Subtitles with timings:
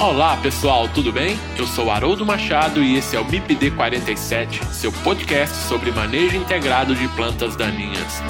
[0.00, 1.36] Olá pessoal, tudo bem?
[1.58, 6.94] Eu sou Haroldo Machado e esse é o MIPD 47, seu podcast sobre manejo integrado
[6.94, 8.22] de plantas daninhas.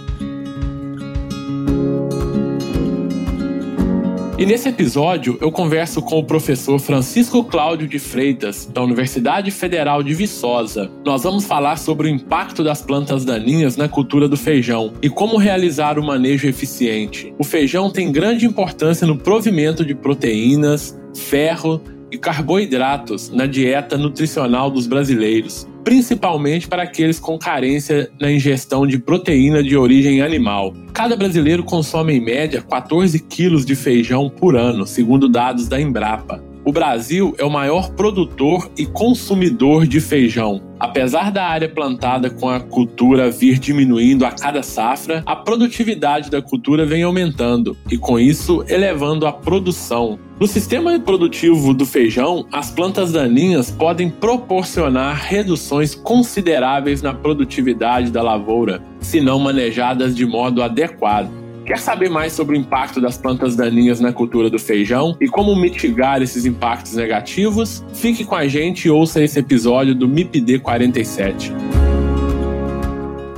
[4.38, 10.02] E nesse episódio eu converso com o professor Francisco Cláudio de Freitas, da Universidade Federal
[10.02, 10.90] de Viçosa.
[11.04, 15.36] Nós vamos falar sobre o impacto das plantas daninhas na cultura do feijão e como
[15.36, 17.34] realizar o manejo eficiente.
[17.38, 24.70] O feijão tem grande importância no provimento de proteínas, ferro e carboidratos na dieta nutricional
[24.70, 30.72] dos brasileiros, principalmente para aqueles com carência na ingestão de proteína de origem animal.
[30.92, 36.42] Cada brasileiro consome em média 14 quilos de feijão por ano, segundo dados da Embrapa.
[36.66, 40.62] O Brasil é o maior produtor e consumidor de feijão.
[40.80, 46.40] Apesar da área plantada com a cultura vir diminuindo a cada safra, a produtividade da
[46.40, 50.18] cultura vem aumentando e, com isso, elevando a produção.
[50.40, 58.22] No sistema produtivo do feijão, as plantas daninhas podem proporcionar reduções consideráveis na produtividade da
[58.22, 61.43] lavoura, se não manejadas de modo adequado.
[61.64, 65.56] Quer saber mais sobre o impacto das plantas daninhas na cultura do feijão e como
[65.56, 67.82] mitigar esses impactos negativos?
[67.94, 71.52] Fique com a gente e ouça esse episódio do MIPD 47.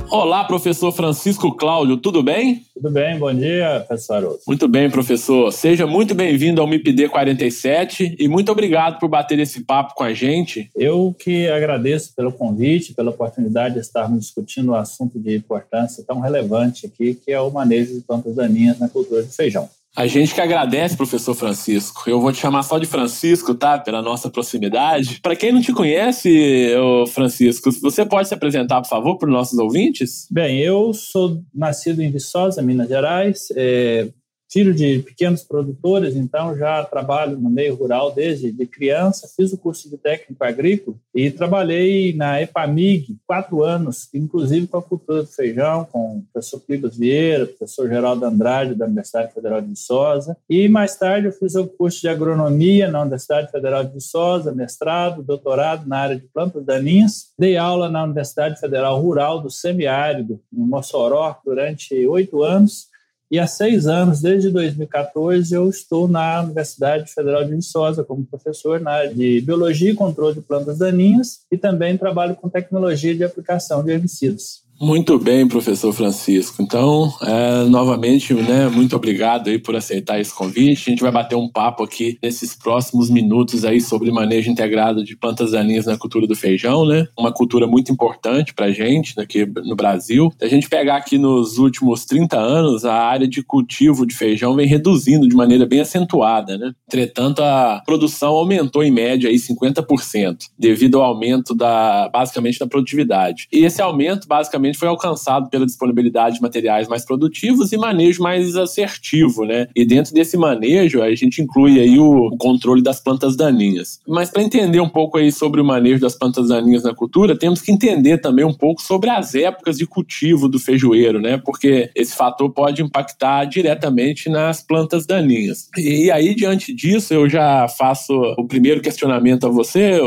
[0.09, 2.65] Olá, professor Francisco Cláudio, tudo bem?
[2.73, 4.39] Tudo bem, bom dia, professor.
[4.47, 5.51] Muito bem, professor.
[5.51, 10.13] Seja muito bem-vindo ao MIPD 47 e muito obrigado por bater esse papo com a
[10.13, 10.69] gente.
[10.75, 16.21] Eu que agradeço pelo convite, pela oportunidade de estarmos discutindo um assunto de importância tão
[16.21, 19.69] relevante aqui, que é o manejo de plantas daninhas na cultura do feijão.
[19.97, 22.03] A gente que agradece, professor Francisco.
[22.07, 23.79] Eu vou te chamar só de Francisco, tá?
[23.79, 25.19] Pela nossa proximidade.
[25.21, 26.69] Para quem não te conhece,
[27.15, 30.27] Francisco, você pode se apresentar, por favor, para os nossos ouvintes?
[30.29, 33.47] Bem, eu sou nascido em Viçosa, Minas Gerais.
[33.55, 34.07] É,
[34.49, 39.29] filho de pequenos produtores, então já trabalho no meio rural desde de criança.
[39.35, 44.81] Fiz o curso de técnico agrícola e trabalhei na EPAMIG quatro anos, inclusive com a
[44.81, 49.69] cultura do feijão, com o professor Pibas Vieira, professor Geraldo Andrade, da Universidade Federal de
[49.69, 50.37] Viçosa.
[50.49, 55.21] E mais tarde eu fiz o curso de agronomia na Universidade Federal de Viçosa, mestrado,
[55.23, 57.33] doutorado na área de plantas daninhas.
[57.37, 62.87] Dei aula na Universidade Federal Rural do Semiárido, em Mossoró, durante oito anos
[63.29, 68.79] e há seis anos, desde 2014, eu estou na Universidade Federal de Viçosa como professor
[68.79, 73.23] na área de Biologia e Controle de Plantas Daninhas e também trabalho com tecnologia de
[73.23, 74.66] aplicação de herbicidas.
[74.79, 76.61] Muito bem, professor Francisco.
[76.61, 80.83] Então, é, novamente, né, muito obrigado aí por aceitar esse convite.
[80.87, 85.15] A gente vai bater um papo aqui nesses próximos minutos aí sobre manejo integrado de
[85.15, 87.07] plantas daninhas na cultura do feijão, né?
[87.17, 90.31] Uma cultura muito importante para a gente aqui no Brasil.
[90.37, 94.55] Se a gente pegar aqui nos últimos 30 anos, a área de cultivo de feijão
[94.55, 96.71] vem reduzindo de maneira bem acentuada, né?
[96.85, 103.47] Entretanto, a produção aumentou em média aí 50%, devido ao aumento da, basicamente, da produtividade.
[103.51, 108.55] E esse aumento, basicamente, foi alcançado pela disponibilidade de materiais mais produtivos e manejo mais
[108.55, 109.67] assertivo, né?
[109.75, 113.99] E dentro desse manejo, a gente inclui aí o controle das plantas daninhas.
[114.07, 117.61] Mas para entender um pouco aí sobre o manejo das plantas daninhas na cultura, temos
[117.61, 121.37] que entender também um pouco sobre as épocas de cultivo do feijoeiro, né?
[121.37, 125.69] Porque esse fator pode impactar diretamente nas plantas daninhas.
[125.77, 129.99] E aí, diante disso, eu já faço o primeiro questionamento a você,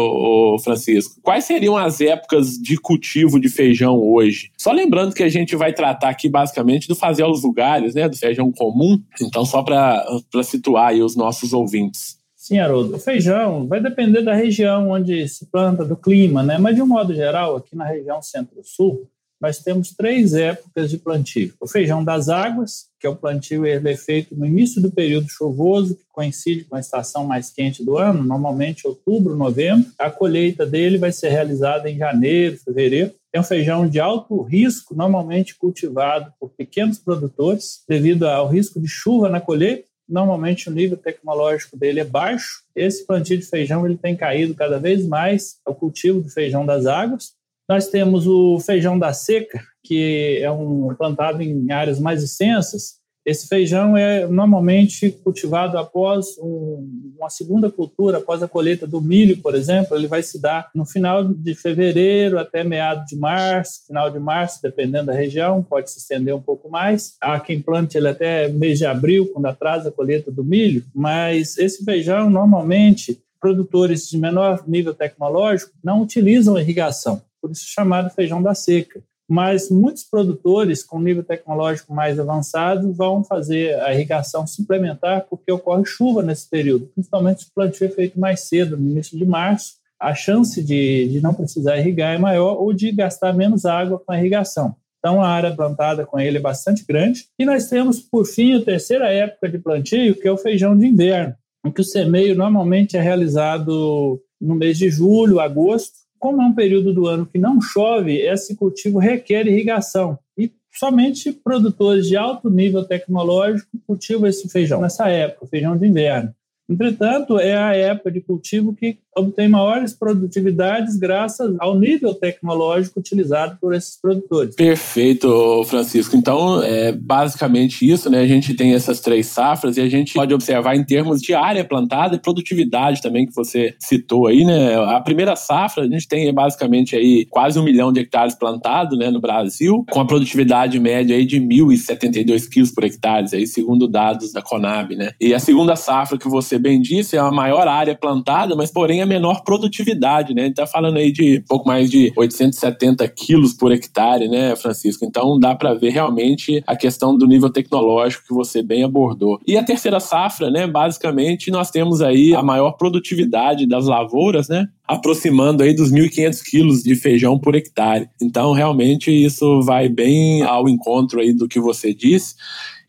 [0.62, 1.20] Francisco.
[1.22, 4.49] Quais seriam as épocas de cultivo de feijão hoje?
[4.60, 8.14] Só lembrando que a gente vai tratar aqui basicamente do fazer aos lugares, né, do
[8.14, 9.02] feijão comum.
[9.18, 10.04] Então, só para
[10.44, 12.18] situar os nossos ouvintes.
[12.36, 12.96] Sim, Haroldo.
[12.96, 16.58] O feijão vai depender da região onde se planta, do clima, né?
[16.58, 19.08] Mas, de um modo geral, aqui na região centro-sul,
[19.40, 21.54] nós temos três épocas de plantio.
[21.58, 25.30] O feijão das águas, que é o plantio ele é feito no início do período
[25.30, 29.90] chuvoso, que coincide com a estação mais quente do ano, normalmente outubro, novembro.
[29.98, 33.14] A colheita dele vai ser realizada em janeiro, fevereiro.
[33.32, 38.88] é um feijão de alto risco, normalmente cultivado por pequenos produtores, devido ao risco de
[38.88, 39.88] chuva na colheita.
[40.06, 42.64] Normalmente o nível tecnológico dele é baixo.
[42.74, 46.84] Esse plantio de feijão ele tem caído cada vez mais ao cultivo do feijão das
[46.84, 47.39] águas.
[47.70, 53.46] Nós temos o feijão da seca, que é um plantado em áreas mais extensas, esse
[53.46, 59.54] feijão é normalmente cultivado após um, uma segunda cultura, após a colheita do milho, por
[59.54, 59.96] exemplo.
[59.96, 64.60] Ele vai se dar no final de fevereiro até meado de março, final de março,
[64.60, 67.14] dependendo da região, pode se estender um pouco mais.
[67.20, 71.56] Há quem plante ele até mês de abril, quando atrasa a colheita do milho, mas
[71.56, 78.42] esse feijão, normalmente, produtores de menor nível tecnológico não utilizam irrigação, por isso chamado feijão
[78.42, 85.24] da seca mas muitos produtores com nível tecnológico mais avançado vão fazer a irrigação suplementar
[85.30, 89.16] porque ocorre chuva nesse período, principalmente se o plantio é feito mais cedo, no início
[89.16, 93.64] de março, a chance de, de não precisar irrigar é maior ou de gastar menos
[93.64, 94.74] água com a irrigação.
[94.98, 97.26] Então, a área plantada com ele é bastante grande.
[97.38, 100.86] E nós temos, por fim, a terceira época de plantio, que é o feijão de
[100.86, 101.34] inverno,
[101.64, 106.54] em que o semeio normalmente é realizado no mês de julho, agosto, como é um
[106.54, 110.18] período do ano que não chove, esse cultivo requer irrigação.
[110.36, 116.32] E somente produtores de alto nível tecnológico cultivam esse feijão nessa época, feijão de inverno.
[116.70, 123.58] Entretanto, é a época de cultivo que obtém maiores produtividades graças ao nível tecnológico utilizado
[123.60, 124.54] por esses produtores.
[124.54, 126.16] Perfeito, Francisco.
[126.16, 128.20] Então, é basicamente isso, né?
[128.20, 131.64] A gente tem essas três safras e a gente pode observar em termos de área
[131.64, 134.76] plantada e produtividade também que você citou aí, né?
[134.76, 139.10] A primeira safra a gente tem basicamente aí quase um milhão de hectares plantados, né,
[139.10, 144.32] no Brasil, com a produtividade média aí de 1.072 quilos por hectare, aí segundo dados
[144.32, 145.10] da Conab, né?
[145.20, 149.02] E a segunda safra que você bem disse, é a maior área plantada, mas porém
[149.02, 150.42] a menor produtividade, né?
[150.42, 155.04] A gente tá falando aí de pouco mais de 870 quilos por hectare, né, Francisco?
[155.04, 159.40] Então dá para ver realmente a questão do nível tecnológico que você bem abordou.
[159.46, 164.66] E a terceira safra, né, basicamente nós temos aí a maior produtividade das lavouras, né?
[164.90, 168.08] aproximando aí dos 1.500 quilos de feijão por hectare.
[168.20, 172.34] Então, realmente, isso vai bem ao encontro aí do que você disse.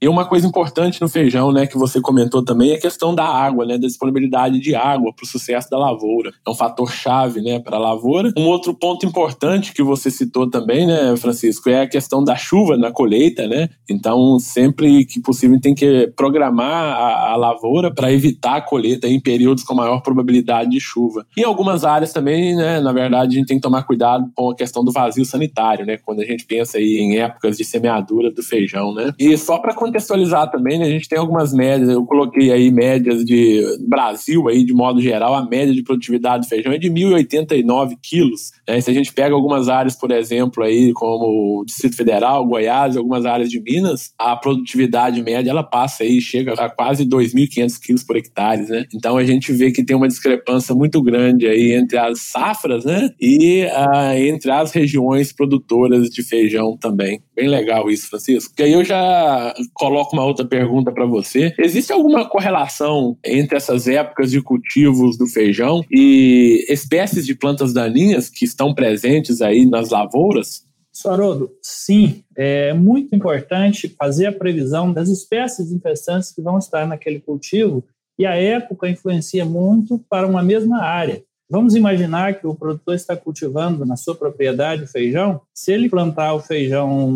[0.03, 3.23] E uma coisa importante no feijão, né, que você comentou também, é a questão da
[3.23, 6.31] água, né, da disponibilidade de água para o sucesso da lavoura.
[6.43, 8.33] É um fator chave, né, para a lavoura.
[8.35, 12.75] Um outro ponto importante que você citou também, né, Francisco, é a questão da chuva
[12.75, 13.69] na colheita, né.
[13.87, 19.19] Então, sempre que possível, tem que programar a, a lavoura para evitar a colheita em
[19.19, 21.27] períodos com maior probabilidade de chuva.
[21.37, 24.55] Em algumas áreas também, né, na verdade, a gente tem que tomar cuidado com a
[24.55, 28.41] questão do vazio sanitário, né, quando a gente pensa aí em épocas de semeadura do
[28.41, 29.13] feijão, né.
[29.19, 33.25] E só para contextualizar também, né, a gente tem algumas médias, eu coloquei aí médias
[33.25, 37.97] de Brasil aí de modo geral, a média de produtividade do feijão é de 1.089
[38.01, 38.51] quilos.
[38.67, 38.79] Né?
[38.79, 43.25] Se a gente pega algumas áreas, por exemplo, aí como o Distrito Federal, Goiás, algumas
[43.25, 48.15] áreas de Minas, a produtividade média ela passa aí, chega a quase 2.500 quilos por
[48.15, 48.85] hectare, né?
[48.93, 53.09] Então a gente vê que tem uma discrepância muito grande aí entre as safras, né?
[53.19, 57.21] E uh, entre as regiões produtoras de feijão também.
[57.35, 58.53] Bem legal isso, Francisco.
[58.55, 61.55] Que aí eu já coloco uma outra pergunta para você.
[61.57, 68.29] Existe alguma correlação entre essas épocas de cultivos do feijão e espécies de plantas daninhas
[68.29, 70.67] que estão presentes aí nas lavouras?
[70.93, 77.19] Suarodo, sim, é muito importante fazer a previsão das espécies infestantes que vão estar naquele
[77.19, 77.83] cultivo
[78.19, 81.23] e a época influencia muito para uma mesma área.
[81.51, 85.41] Vamos imaginar que o produtor está cultivando na sua propriedade feijão.
[85.53, 87.13] Se ele plantar o feijão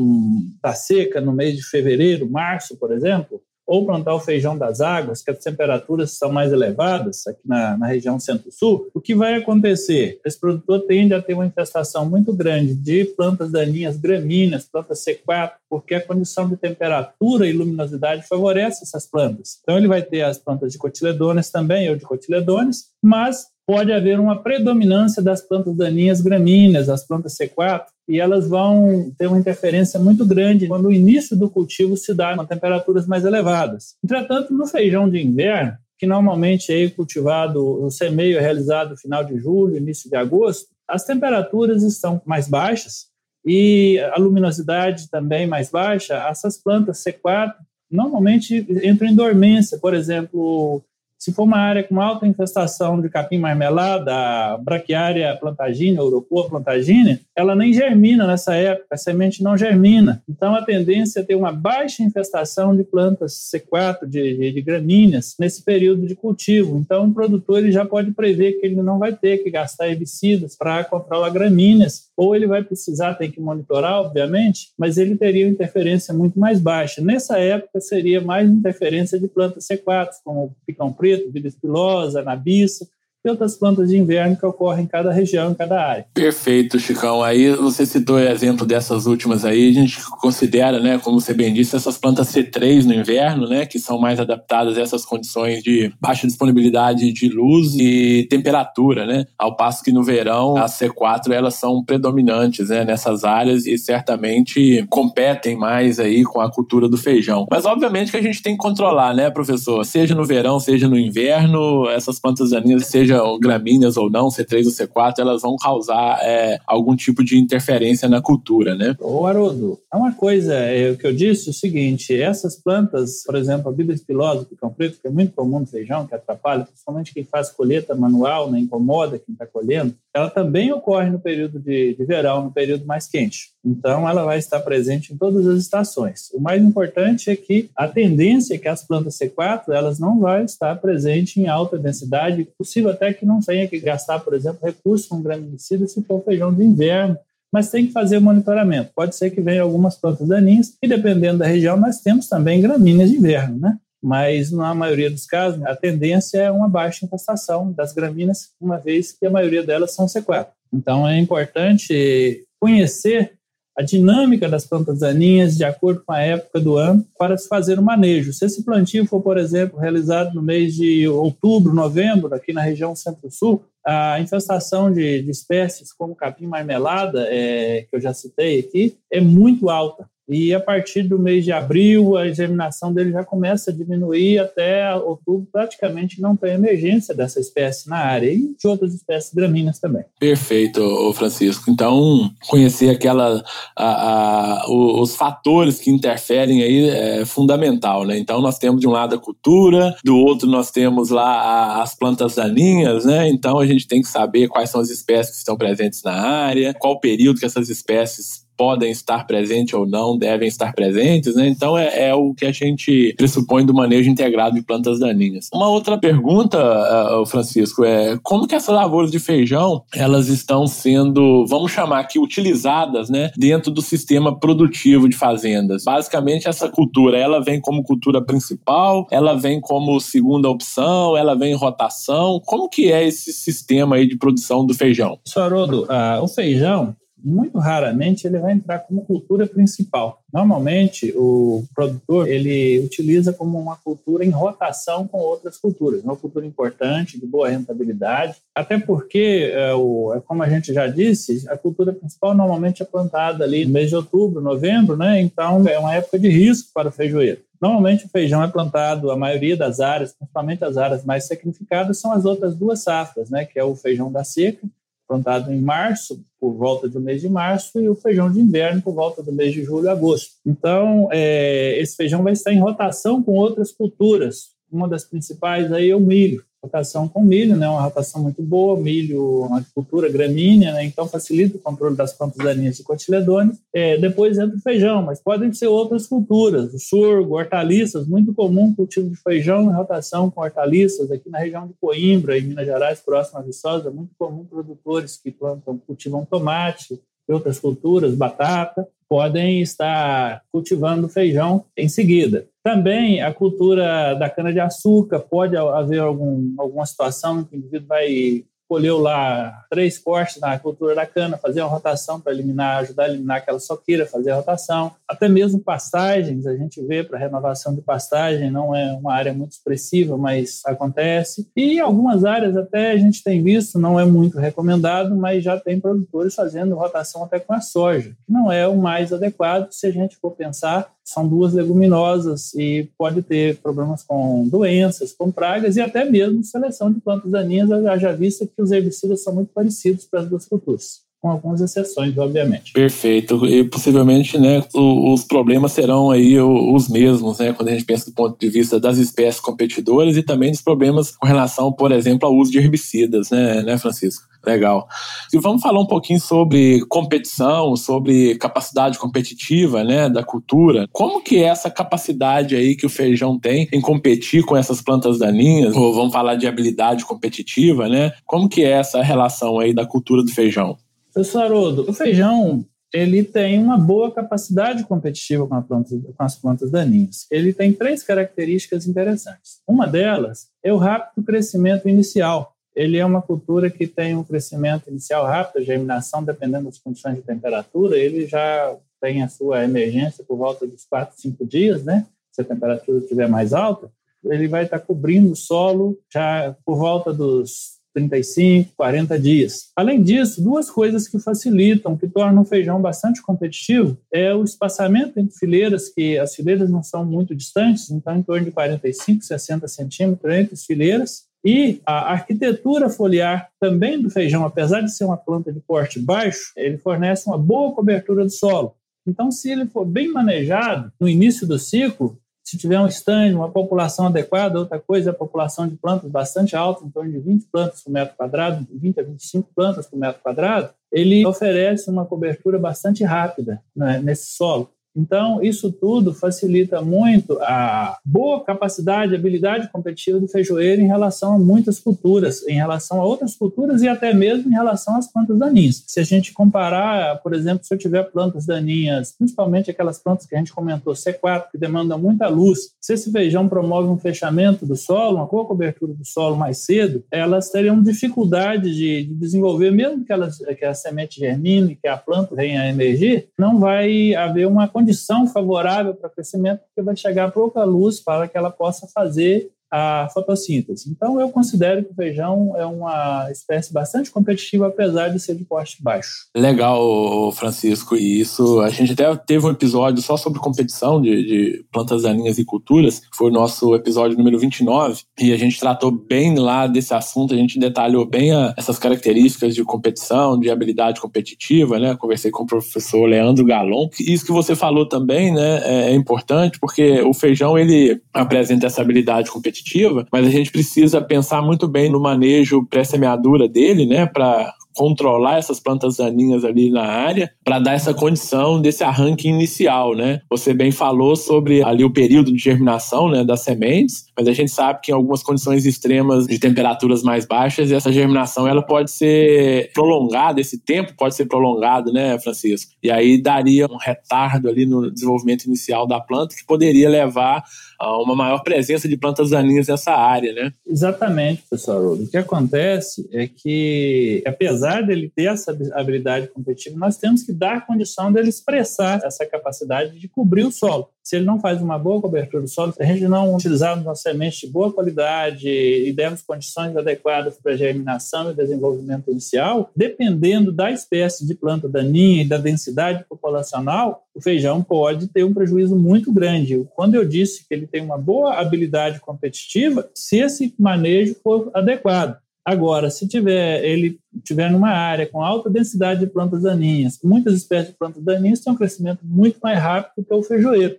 [0.61, 5.21] da seca no mês de fevereiro, março, por exemplo, ou plantar o feijão das águas,
[5.21, 10.19] que as temperaturas são mais elevadas aqui na, na região centro-sul, o que vai acontecer?
[10.25, 15.53] Esse produtor tende a ter uma infestação muito grande de plantas daninhas gramíneas, plantas C4,
[15.69, 19.59] porque a condição de temperatura e luminosidade favorece essas plantas.
[19.63, 24.19] Então ele vai ter as plantas de cotiledones também, ou de cotiledones, mas pode haver
[24.19, 29.99] uma predominância das plantas daninhas gramíneas, as plantas C4, e elas vão ter uma interferência
[29.99, 33.95] muito grande quando o início do cultivo se dá com temperaturas mais elevadas.
[34.03, 39.23] Entretanto, no feijão de inverno, que normalmente é cultivado, o semeio é realizado no final
[39.23, 43.07] de julho, início de agosto, as temperaturas estão mais baixas
[43.45, 46.15] e a luminosidade também mais baixa.
[46.29, 47.53] Essas plantas C4
[47.89, 50.83] normalmente entram em dormência, por exemplo,
[51.25, 57.55] Se for uma área com alta infestação de capim marmelada, braquiária plantagine, uropoa plantagine, ela
[57.55, 60.21] nem germina nessa época, a semente não germina.
[60.29, 65.35] Então, a tendência é ter uma baixa infestação de plantas C4, de, de, de gramíneas,
[65.39, 66.77] nesse período de cultivo.
[66.77, 70.55] Então, o produtor ele já pode prever que ele não vai ter que gastar herbicidas
[70.55, 75.53] para controlar gramíneas, ou ele vai precisar, tem que monitorar, obviamente, mas ele teria uma
[75.53, 77.01] interferência muito mais baixa.
[77.01, 82.87] Nessa época, seria mais interferência de plantas C4, como picão preto, vida espilosa, nabiça,
[83.25, 86.05] e outras plantas de inverno que ocorrem em cada região, em cada área.
[86.13, 87.23] Perfeito, Chicão.
[87.23, 91.53] Aí você citou o exemplo dessas últimas aí, a gente considera, né, como você bem
[91.53, 95.91] disse, essas plantas C3 no inverno, né, que são mais adaptadas a essas condições de
[95.99, 101.55] baixa disponibilidade de luz e temperatura, né, ao passo que no verão as C4 elas
[101.55, 107.45] são predominantes, né, nessas áreas e certamente competem mais aí com a cultura do feijão.
[107.49, 109.83] Mas obviamente que a gente tem que controlar, né, professor?
[109.85, 114.65] Seja no verão, seja no inverno, essas plantas daninhas, seja seja gramíneas ou não, C3
[114.65, 118.95] ou C4, elas vão causar é, algum tipo de interferência na cultura, né?
[118.99, 123.35] Ô, Haroldo, é uma coisa, é, o que eu disse, o seguinte, essas plantas, por
[123.35, 127.13] exemplo, a Bíblia espilosa, picão preto, que é muito comum no feijão, que atrapalha, principalmente
[127.13, 131.93] quem faz colheita manual, né, incomoda quem está colhendo, ela também ocorre no período de,
[131.93, 133.54] de verão, no período mais quente.
[133.65, 136.29] Então, ela vai estar presente em todas as estações.
[136.31, 140.43] O mais importante é que a tendência é que as plantas C4 elas não vão
[140.43, 145.07] estar presentes em alta densidade, possível até que não tenha que gastar, por exemplo, recursos
[145.07, 147.17] com graminicida se for feijão de inverno,
[147.51, 148.91] mas tem que fazer o monitoramento.
[148.95, 153.09] Pode ser que venha algumas plantas daninhas e, dependendo da região, nós temos também gramíneas
[153.09, 153.77] de inverno, né?
[154.03, 159.11] Mas, na maioria dos casos, a tendência é uma baixa infestação das gramíneas, uma vez
[159.11, 160.47] que a maioria delas são C4.
[160.71, 163.34] Então, é importante conhecer
[163.77, 167.77] a dinâmica das plantas daninhas de acordo com a época do ano para se fazer
[167.77, 168.31] o manejo.
[168.31, 172.95] Se esse plantio for, por exemplo, realizado no mês de outubro, novembro, aqui na região
[172.95, 178.97] centro-sul, a infestação de, de, espécies como capim marmelada, é, que eu já citei aqui,
[179.11, 183.71] é muito alta e a partir do mês de abril a germinação dele já começa
[183.71, 188.93] a diminuir até outubro praticamente não tem emergência dessa espécie na área e de outras
[188.93, 190.03] espécies gramíneas também.
[190.19, 191.69] Perfeito, Francisco.
[191.69, 193.43] Então conhecer aquela
[193.75, 198.17] a, a, os fatores que interferem aí é fundamental, né?
[198.17, 202.35] Então nós temos de um lado a cultura, do outro nós temos lá as plantas
[202.35, 203.29] daninhas, né?
[203.29, 206.73] Então a gente tem que saber quais são as espécies que estão presentes na área,
[206.73, 211.47] qual o período que essas espécies podem estar presentes ou não devem estar presentes, né?
[211.47, 215.49] Então é, é, o que a gente pressupõe do manejo integrado de plantas daninhas.
[215.53, 221.45] Uma outra pergunta, uh, Francisco, é como que essas lavouras de feijão elas estão sendo,
[221.47, 225.83] vamos chamar aqui, utilizadas, né, dentro do sistema produtivo de fazendas?
[225.83, 231.53] Basicamente essa cultura, ela vem como cultura principal, ela vem como segunda opção, ela vem
[231.53, 232.41] em rotação.
[232.45, 235.19] Como que é esse sistema aí de produção do feijão?
[235.35, 236.95] Haroldo, uh, o feijão
[237.25, 240.21] muito raramente ele vai entrar como cultura principal.
[240.31, 246.45] Normalmente o produtor ele utiliza como uma cultura em rotação com outras culturas, uma cultura
[246.45, 251.91] importante de boa rentabilidade, até porque é, é como a gente já disse, a cultura
[251.91, 255.19] principal normalmente é plantada ali no mês de outubro, novembro, né?
[255.19, 257.41] Então é uma época de risco para o feijoeiro.
[257.59, 262.11] Normalmente o feijão é plantado, a maioria das áreas, principalmente as áreas mais significadas, são
[262.11, 263.45] as outras duas safras, né?
[263.45, 264.67] Que é o feijão da seca
[265.07, 268.93] plantado em março, por volta do mês de março, e o feijão de inverno por
[268.93, 270.33] volta do mês de julho agosto.
[270.45, 274.55] Então, é, esse feijão vai estar em rotação com outras culturas.
[274.71, 278.79] Uma das principais aí é o milho rotação com milho, né, uma rotação muito boa,
[278.79, 283.57] milho, agricultura gramínea, né, então facilita o controle das plantas daninhas e cotiledones.
[283.73, 288.73] É, depois entra o feijão, mas podem ser outras culturas, o sorgo, hortaliças, muito comum
[288.73, 292.99] cultivo de feijão em rotação com hortaliças, aqui na região de Coimbra, em Minas Gerais,
[292.99, 296.99] próximo a Viçosa, muito comum produtores que plantam, cultivam tomate,
[297.33, 302.47] outras culturas, batata, podem estar cultivando feijão em seguida.
[302.63, 308.43] Também a cultura da cana-de-açúcar, pode haver algum, alguma situação em que o indivíduo vai
[308.67, 313.09] colheu lá três cortes na cultura da cana, fazer uma rotação para eliminar, ajudar a
[313.09, 314.91] eliminar aquela soqueira, fazer a rotação.
[315.07, 319.53] Até mesmo pastagens, a gente vê para renovação de pastagem, não é uma área muito
[319.53, 321.49] expressiva, mas acontece.
[321.55, 325.79] E algumas áreas até a gente tem visto, não é muito recomendado, mas já tem
[325.79, 329.91] produtores fazendo rotação até com a soja, que não é o mais adequado se a
[329.91, 335.81] gente for pensar são duas leguminosas e pode ter problemas com doenças, com pragas e
[335.81, 337.69] até mesmo seleção de plantas daninhas,
[338.01, 341.05] já vista que os herbicidas são muito parecidos para as duas culturas.
[341.25, 342.71] com algumas exceções, obviamente.
[342.71, 343.47] Perfeito.
[343.47, 348.13] E possivelmente, né, os problemas serão aí os mesmos, né, quando a gente pensa do
[348.13, 352.35] ponto de vista das espécies competidoras e também dos problemas com relação, por exemplo, ao
[352.35, 354.23] uso de herbicidas, né, né Francisco?
[354.45, 354.87] Legal.
[355.33, 360.87] E vamos falar um pouquinho sobre competição, sobre capacidade competitiva, né, da cultura.
[360.91, 365.17] Como que é essa capacidade aí que o feijão tem em competir com essas plantas
[365.17, 365.75] daninhas?
[365.75, 368.11] Ou vamos falar de habilidade competitiva, né?
[368.25, 370.77] Como que é essa relação aí da cultura do feijão?
[371.13, 376.71] Professor Haroldo, o feijão ele tem uma boa capacidade competitiva com, planta, com, as plantas
[376.71, 377.27] daninhas.
[377.29, 379.59] Ele tem três características interessantes.
[379.67, 384.89] Uma delas é o rápido crescimento inicial ele é uma cultura que tem um crescimento
[384.89, 390.23] inicial rápido, a germinação, dependendo das condições de temperatura, ele já tem a sua emergência
[390.23, 392.05] por volta dos 4, 5 dias, né?
[392.31, 393.89] Se a temperatura estiver mais alta,
[394.25, 399.69] ele vai estar cobrindo o solo já por volta dos 35, 40 dias.
[399.73, 405.17] Além disso, duas coisas que facilitam, que tornam o feijão bastante competitivo, é o espaçamento
[405.17, 409.67] entre fileiras, que as fileiras não são muito distantes, então em torno de 45, 60
[409.69, 415.15] centímetros entre as fileiras, e a arquitetura foliar também do feijão, apesar de ser uma
[415.15, 418.75] planta de porte baixo, ele fornece uma boa cobertura do solo.
[419.07, 423.49] Então, se ele for bem manejado no início do ciclo, se tiver um stand, uma
[423.49, 427.47] população adequada, outra coisa é a população de plantas bastante alta, em torno de 20
[427.51, 432.57] plantas por metro quadrado, 20 a 25 plantas por metro quadrado, ele oferece uma cobertura
[432.57, 434.69] bastante rápida né, nesse solo.
[434.95, 441.39] Então, isso tudo facilita muito a boa capacidade, habilidade competitiva do feijoeiro em relação a
[441.39, 445.83] muitas culturas, em relação a outras culturas e até mesmo em relação às plantas daninhas.
[445.85, 450.35] Se a gente comparar, por exemplo, se eu tiver plantas daninhas, principalmente aquelas plantas que
[450.35, 454.75] a gente comentou, C4, que demandam muita luz, se esse feijão promove um fechamento do
[454.75, 460.05] solo, uma boa cobertura do solo mais cedo, elas teriam dificuldade de, de desenvolver, mesmo
[460.05, 464.47] que, elas, que a semente germine, que a planta venha a emergir, não vai haver
[464.47, 468.87] uma condição condição favorável para crescimento, porque vai chegar pouca luz para que ela possa
[468.87, 470.89] fazer a fotossíntese.
[470.89, 475.43] Então, eu considero que o feijão é uma espécie bastante competitiva, apesar de ser de
[475.43, 476.27] porte baixo.
[476.35, 477.95] Legal, Francisco.
[477.95, 482.37] E isso, a gente até teve um episódio só sobre competição de, de plantas daninhas
[482.37, 486.93] e culturas, foi o nosso episódio número 29, e a gente tratou bem lá desse
[486.93, 491.95] assunto, a gente detalhou bem a, essas características de competição, de habilidade competitiva, né?
[491.95, 493.89] Conversei com o professor Leandro Galon.
[493.99, 498.81] Isso que você falou também, né, é, é importante, porque o feijão, ele apresenta essa
[498.81, 504.05] habilidade competitiva competitiva, mas a gente precisa pensar muito bem no manejo pré-semeadura dele, né,
[504.05, 509.95] para controlar essas plantas daninhas ali na área para dar essa condição desse arranque inicial,
[509.95, 510.19] né?
[510.29, 514.51] Você bem falou sobre ali o período de germinação, né, das sementes, mas a gente
[514.51, 519.71] sabe que em algumas condições extremas de temperaturas mais baixas, essa germinação ela pode ser
[519.73, 522.73] prolongada, esse tempo pode ser prolongado, né, Francisco?
[522.83, 527.45] E aí daria um retardo ali no desenvolvimento inicial da planta que poderia levar
[527.81, 530.53] uma maior presença de plantas daninhas nessa área, né?
[530.67, 531.93] Exatamente, professor.
[531.93, 537.65] O que acontece é que, apesar dele ter essa habilidade competitiva, nós temos que dar
[537.65, 542.01] condição dele expressar essa capacidade de cobrir o solo se ele não faz uma boa
[542.01, 546.23] cobertura do solo, se a gente não utilizar uma semente de boa qualidade e dermos
[546.23, 552.39] condições adequadas para germinação e desenvolvimento inicial, dependendo da espécie de planta daninha e da
[552.39, 556.67] densidade populacional, o feijão pode ter um prejuízo muito grande.
[556.75, 562.17] Quando eu disse que ele tem uma boa habilidade competitiva, se esse manejo for adequado.
[562.43, 567.71] Agora, se tiver ele tiver numa área com alta densidade de plantas daninhas, muitas espécies
[567.71, 570.77] de plantas daninhas têm um crescimento muito mais rápido que o feijoeiro.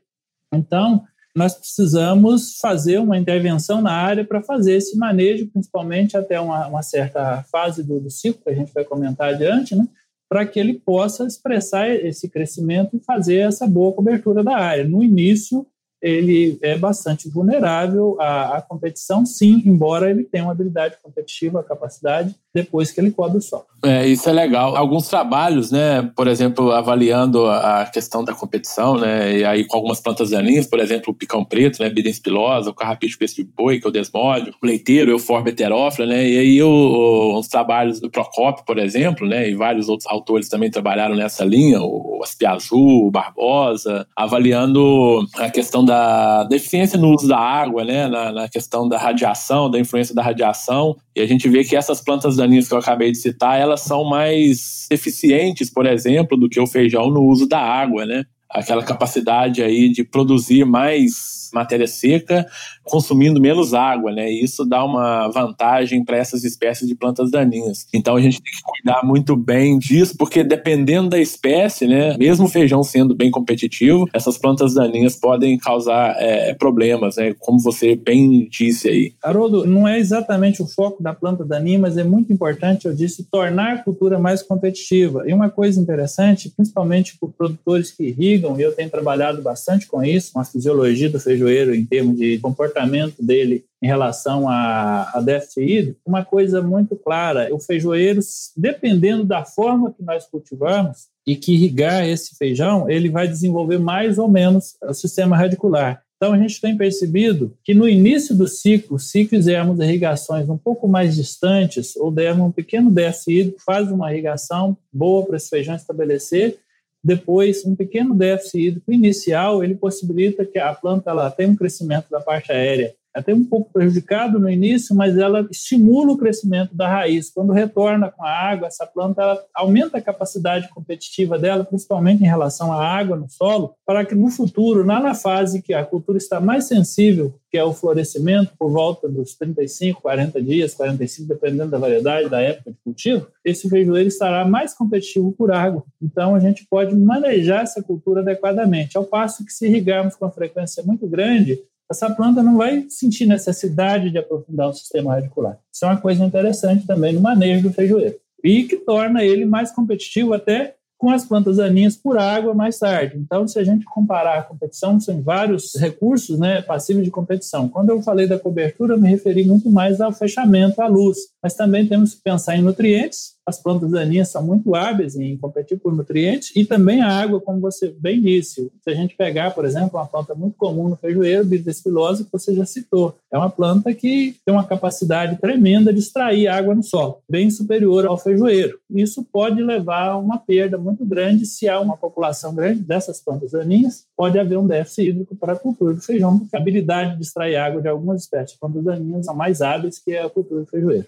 [0.53, 1.05] Então,
[1.37, 6.83] nós precisamos fazer uma intervenção na área para fazer esse manejo, principalmente até uma, uma
[6.83, 9.87] certa fase do, do, ciclo, que a gente vai comentar adiante, né?
[10.29, 14.89] para que ele possa expressar esse crescimento e fazer essa boa cobertura da área.
[14.89, 15.67] No início,
[16.01, 22.35] ele é bastante vulnerável à, à, competição, sim, embora ele tenha uma habilidade competitiva, capacidade,
[22.57, 23.66] depois que ele cobre o solo.
[23.85, 24.75] É, isso é legal.
[24.75, 30.01] Alguns trabalhos, né, por exemplo, avaliando a questão da competição, né, e aí com algumas
[30.01, 33.79] plantas daninhas, por exemplo, o picão preto, né, bidens pilosa, o carrapicho peixe de boi,
[33.79, 38.11] que é o desmódio, o leiteiro, o heterófila, né, e aí o, os trabalhos do
[38.11, 43.11] Procopio, por exemplo, né, e vários outros autores também trabalharam nessa linha, o Aspiazul, o
[43.11, 48.99] Barbosa, avaliando a questão da deficiência no uso da água, né, na, na, questão da
[48.99, 52.79] radiação, da influência da radiação, e a gente vê que essas plantas daninhas que eu
[52.79, 57.49] acabei de citar, elas são mais eficientes, por exemplo, do que o feijão no uso
[57.49, 58.25] da água, né?
[58.51, 62.47] Aquela capacidade aí de produzir mais matéria seca,
[62.85, 64.31] consumindo menos água, né?
[64.31, 67.87] E isso dá uma vantagem para essas espécies de plantas daninhas.
[67.93, 72.17] Então a gente tem que cuidar muito bem disso, porque dependendo da espécie, né?
[72.19, 77.35] Mesmo o feijão sendo bem competitivo, essas plantas daninhas podem causar é, problemas, né?
[77.39, 79.15] Como você bem disse aí.
[79.23, 83.25] Haroldo, não é exatamente o foco da planta daninha, mas é muito importante, eu disse,
[83.31, 85.25] tornar a cultura mais competitiva.
[85.27, 90.03] E uma coisa interessante, principalmente para produtores que irrigam, e eu tenho trabalhado bastante com
[90.03, 95.20] isso, com a fisiologia do feijoeiro em termos de comportamento dele em relação a, a
[95.20, 98.20] déficit hídrico, uma coisa muito clara, o feijoeiro,
[98.57, 104.18] dependendo da forma que nós cultivamos e que irrigar esse feijão, ele vai desenvolver mais
[104.18, 106.03] ou menos o sistema radicular.
[106.16, 110.88] Então, a gente tem percebido que no início do ciclo, se fizermos irrigações um pouco
[110.88, 115.77] mais distantes ou dermos um pequeno déficit hídrico, faz uma irrigação boa para esse feijão
[115.77, 116.59] estabelecer,
[117.07, 122.11] depois, um pequeno déficit hídrico inicial, ele possibilita que a planta ela tenha um crescimento
[122.11, 126.87] da parte aérea até um pouco prejudicado no início, mas ela estimula o crescimento da
[126.87, 127.31] raiz.
[127.31, 132.71] Quando retorna com a água, essa planta aumenta a capacidade competitiva dela, principalmente em relação
[132.71, 136.41] à água no solo, para que no futuro, lá na fase que a cultura está
[136.41, 141.79] mais sensível, que é o florescimento, por volta dos 35, 40 dias, 45, dependendo da
[141.79, 145.83] variedade, da época de cultivo, esse feijoeiro estará mais competitivo por água.
[146.03, 148.99] Então, a gente pode manejar essa cultura adequadamente.
[148.99, 151.59] Ao passo que, se irrigarmos com uma frequência muito grande,
[151.90, 155.59] essa planta não vai sentir necessidade de aprofundar o sistema radicular.
[155.72, 158.16] Isso é uma coisa interessante também no manejo do feijoeiro.
[158.42, 163.18] E que torna ele mais competitivo até com as plantas daninhas por água mais tarde.
[163.18, 167.68] Então, se a gente comparar a competição, são vários recursos né, passíveis de competição.
[167.68, 171.18] Quando eu falei da cobertura, eu me referi muito mais ao fechamento, à luz.
[171.42, 175.79] Mas também temos que pensar em nutrientes, as plantas daninhas são muito hábeis em competir
[175.79, 178.73] por nutrientes e também a água, como você bem disse.
[178.83, 182.53] Se a gente pegar, por exemplo, uma planta muito comum no feijoeiro, bidespilose, que você
[182.55, 187.19] já citou, é uma planta que tem uma capacidade tremenda de extrair água no solo,
[187.31, 188.81] bem superior ao feijoeiro.
[188.91, 193.53] Isso pode levar a uma perda muito grande se há uma população grande dessas plantas
[193.53, 197.23] daninhas, pode haver um déficit hídrico para a cultura do feijão, porque a habilidade de
[197.23, 200.67] extrair água de algumas espécies de plantas daninhas são mais hábeis que a cultura do
[200.67, 201.07] feijoeiro.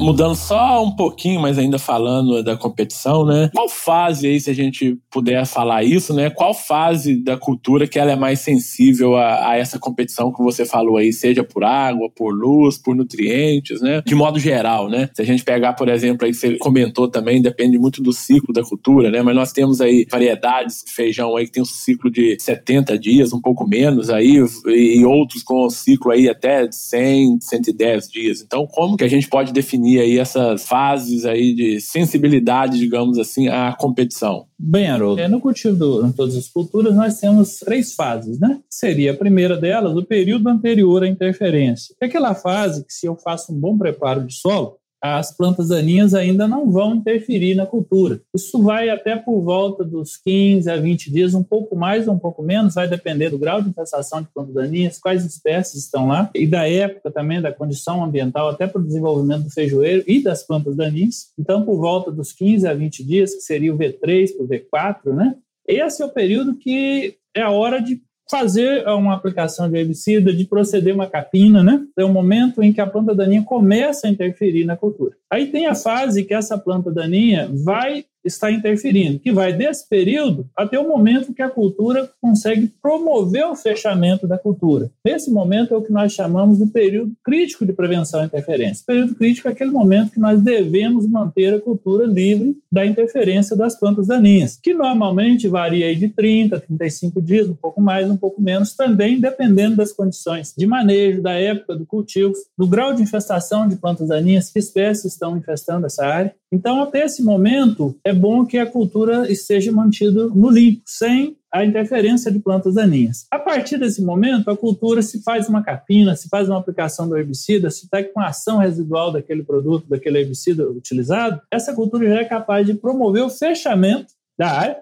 [0.00, 3.50] Mudando só um pouquinho, mas ainda falando da competição, né?
[3.54, 6.30] Qual fase aí, se a gente puder falar isso, né?
[6.30, 10.64] Qual fase da cultura que ela é mais sensível a, a essa competição que você
[10.64, 14.02] falou aí, seja por água, por luz, por nutrientes, né?
[14.06, 15.10] De modo geral, né?
[15.12, 18.62] Se a gente pegar, por exemplo, aí você comentou também, depende muito do ciclo da
[18.62, 19.20] cultura, né?
[19.20, 23.34] Mas nós temos aí variedades de feijão aí que tem um ciclo de 70 dias,
[23.34, 28.40] um pouco menos aí, e outros com um ciclo aí até 100, 110 dias.
[28.40, 33.18] Então, como que a gente pode definir definir aí essas fases aí de sensibilidade, digamos
[33.18, 34.46] assim, à competição?
[34.58, 38.60] Bem, Haroldo, é, no cultivo do, em todas as culturas nós temos três fases, né?
[38.68, 41.94] Seria a primeira delas o período anterior à interferência.
[42.00, 46.14] É aquela fase que se eu faço um bom preparo de solo, as plantas daninhas
[46.14, 48.20] ainda não vão interferir na cultura.
[48.34, 52.18] Isso vai até por volta dos 15 a 20 dias, um pouco mais ou um
[52.18, 56.30] pouco menos, vai depender do grau de infestação de plantas daninhas, quais espécies estão lá,
[56.34, 60.42] e da época também, da condição ambiental, até para o desenvolvimento do feijoeiro e das
[60.42, 61.32] plantas daninhas.
[61.38, 65.14] Então, por volta dos 15 a 20 dias, que seria o V3 para o V4,
[65.14, 65.34] né?
[65.66, 70.44] Esse é o período que é a hora de fazer uma aplicação de herbicida, de
[70.44, 71.84] proceder uma capina, né?
[71.96, 75.19] É o momento em que a planta daninha começa a interferir na cultura.
[75.32, 80.48] Aí tem a fase que essa planta daninha vai está interferindo, que vai desse período
[80.56, 84.90] até o momento que a cultura consegue promover o fechamento da cultura.
[85.04, 88.82] Nesse momento é o que nós chamamos de período crítico de prevenção à interferência.
[88.82, 93.56] O período crítico é aquele momento que nós devemos manter a cultura livre da interferência
[93.56, 98.16] das plantas daninhas, que normalmente varia de 30 a 35 dias, um pouco mais, um
[98.16, 103.02] pouco menos, também dependendo das condições de manejo, da época do cultivo, do grau de
[103.02, 106.34] infestação de plantas daninhas, que espécies estão infestando essa área.
[106.50, 111.64] Então, até esse momento, é bom que a cultura esteja mantida no limpo, sem a
[111.64, 113.26] interferência de plantas daninhas.
[113.30, 117.16] A partir desse momento, a cultura se faz uma capina, se faz uma aplicação do
[117.16, 122.20] herbicida, se está com a ação residual daquele produto, daquele herbicida utilizado, essa cultura já
[122.20, 124.78] é capaz de promover o fechamento da área.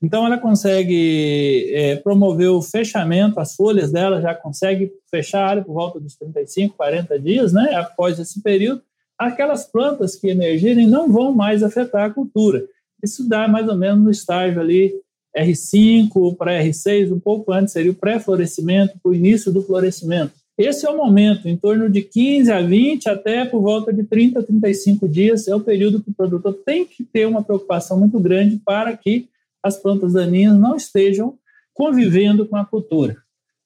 [0.00, 5.64] Então, ela consegue é, promover o fechamento, as folhas dela já consegue fechar a área
[5.64, 8.80] por volta dos 35, 40 dias, né, após esse período,
[9.18, 12.64] aquelas plantas que emergirem não vão mais afetar a cultura.
[13.02, 14.94] Isso dá mais ou menos no estágio ali
[15.36, 20.32] R5 para R6, um pouco antes seria o pré-florescimento, o início do florescimento.
[20.56, 24.40] esse é o momento, em torno de 15 a 20, até por volta de 30
[24.40, 28.18] a 35 dias, é o período que o produtor tem que ter uma preocupação muito
[28.18, 29.28] grande para que
[29.62, 31.38] as plantas daninhas não estejam
[31.74, 33.16] convivendo com a cultura.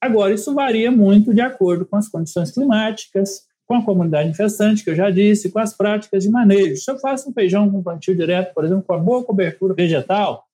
[0.01, 4.91] Agora, isso varia muito de acordo com as condições climáticas, com a comunidade infestante, que
[4.91, 6.77] eu já disse, com as práticas de manejo.
[6.77, 10.45] Se eu faço um feijão com plantio direto, por exemplo, com a boa cobertura vegetal,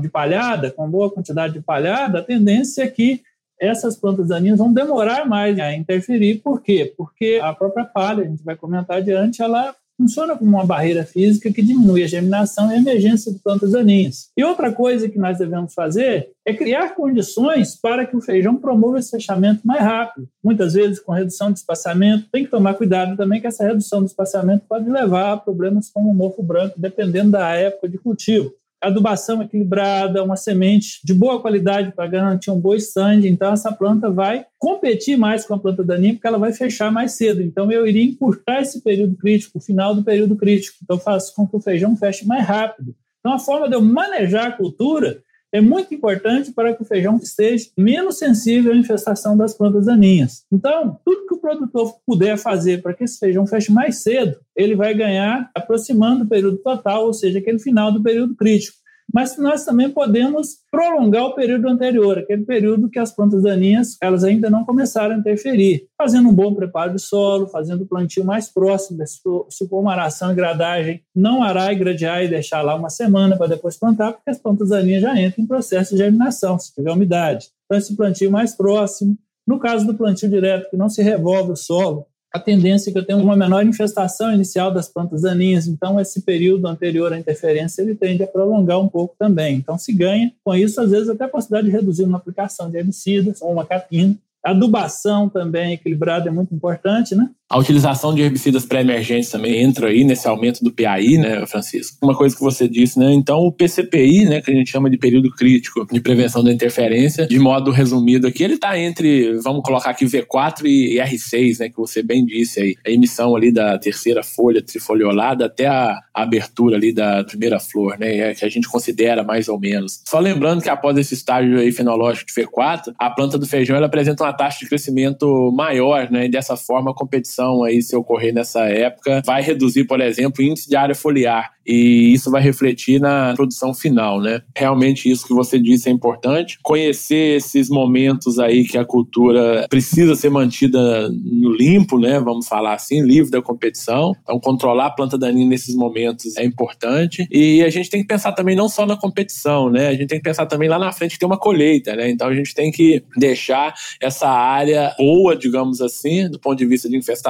[0.00, 3.22] de palhada, com boa quantidade de palhada, a tendência é que
[3.58, 6.42] essas plantas daninhas vão demorar mais a interferir.
[6.42, 6.92] Por quê?
[6.96, 11.52] Porque a própria palha, a gente vai comentar adiante, ela funciona como uma barreira física
[11.52, 14.30] que diminui a germinação e a emergência de plantas daninhas.
[14.36, 18.98] E outra coisa que nós devemos fazer é criar condições para que o feijão promova
[18.98, 20.28] esse fechamento mais rápido.
[20.42, 24.06] Muitas vezes com redução de espaçamento, tem que tomar cuidado também que essa redução do
[24.06, 28.52] espaçamento pode levar a problemas como o mofo branco, dependendo da época de cultivo
[28.82, 33.26] adubação equilibrada, uma semente de boa qualidade para garantir um bom stand.
[33.26, 37.12] Então, essa planta vai competir mais com a planta daninha porque ela vai fechar mais
[37.12, 37.42] cedo.
[37.42, 40.78] Então, eu iria encurtar esse período crítico, o final do período crítico.
[40.82, 42.94] Então, faço com que o feijão feche mais rápido.
[43.20, 47.16] Então, a forma de eu manejar a cultura é muito importante para que o feijão
[47.16, 50.44] esteja menos sensível à infestação das plantas daninhas.
[50.52, 54.74] Então, tudo que o produtor puder fazer para que esse feijão feche mais cedo, ele
[54.74, 58.78] vai ganhar aproximando o período total, ou seja, aquele final do período crítico
[59.12, 64.24] mas nós também podemos prolongar o período anterior, aquele período que as plantas daninhas elas
[64.24, 68.48] ainda não começaram a interferir, fazendo um bom preparo de solo, fazendo o plantio mais
[68.48, 72.90] próximo, se for uma aração e gradagem, não arar e gradear e deixar lá uma
[72.90, 76.74] semana para depois plantar, porque as plantas daninhas já entram em processo de germinação, se
[76.74, 77.48] tiver umidade.
[77.64, 79.16] Então, esse plantio mais próximo.
[79.46, 82.98] No caso do plantio direto, que não se revolve o solo, a tendência é que
[82.98, 87.80] eu tenha uma menor infestação inicial das plantas daninhas, então esse período anterior à interferência
[87.80, 89.56] ele tende a prolongar um pouco também.
[89.56, 92.76] Então se ganha com isso, às vezes, até a possibilidade de reduzir uma aplicação de
[92.76, 94.14] herbicidas ou uma capina.
[94.44, 97.30] Adubação também equilibrada é muito importante, né?
[97.48, 101.96] A utilização de herbicidas pré-emergentes também entra aí nesse aumento do PAI, né, Francisco?
[102.02, 103.12] Uma coisa que você disse, né?
[103.12, 107.24] Então, o PCPI, né, que a gente chama de período crítico de prevenção da interferência,
[107.24, 111.76] de modo resumido aqui, ele está entre, vamos colocar aqui, V4 e R6, né, que
[111.76, 112.74] você bem disse aí.
[112.84, 118.30] A emissão ali da terceira folha trifoliolada até a abertura ali da primeira flor, né,
[118.30, 120.02] é que a gente considera mais ou menos.
[120.04, 123.86] Só lembrando que após esse estágio aí fenológico de V4, a planta do feijão ela
[123.86, 128.32] apresenta uma taxa de crescimento maior, né, e dessa forma a competição aí, se ocorrer
[128.32, 133.00] nessa época, vai reduzir, por exemplo, o índice de área foliar e isso vai refletir
[133.00, 134.40] na produção final, né?
[134.54, 136.58] Realmente isso que você disse é importante.
[136.62, 142.20] Conhecer esses momentos aí que a cultura precisa ser mantida no limpo, né?
[142.20, 144.12] Vamos falar assim, livre da competição.
[144.22, 147.26] Então, controlar a planta daninha nesses momentos é importante.
[147.30, 149.88] E a gente tem que pensar também não só na competição, né?
[149.88, 152.08] A gente tem que pensar também lá na frente que tem uma colheita, né?
[152.08, 156.88] Então, a gente tem que deixar essa área boa, digamos assim, do ponto de vista
[156.88, 157.25] de infestação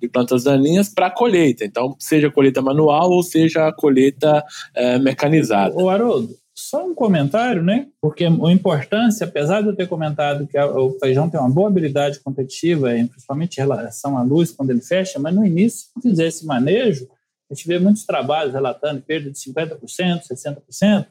[0.00, 1.64] de plantas daninhas para a colheita.
[1.64, 5.74] Então, seja colheita manual ou seja colheita é, mecanizada.
[5.76, 7.86] O Haroldo, só um comentário, né?
[8.00, 12.18] Porque a importância, apesar de eu ter comentado que o feijão tem uma boa habilidade
[12.20, 16.46] competitiva, principalmente em relação à luz quando ele fecha, mas no início, se fizer esse
[16.46, 17.06] manejo,
[17.50, 21.06] a gente vê muitos trabalhos relatando perda de 50%, 60%.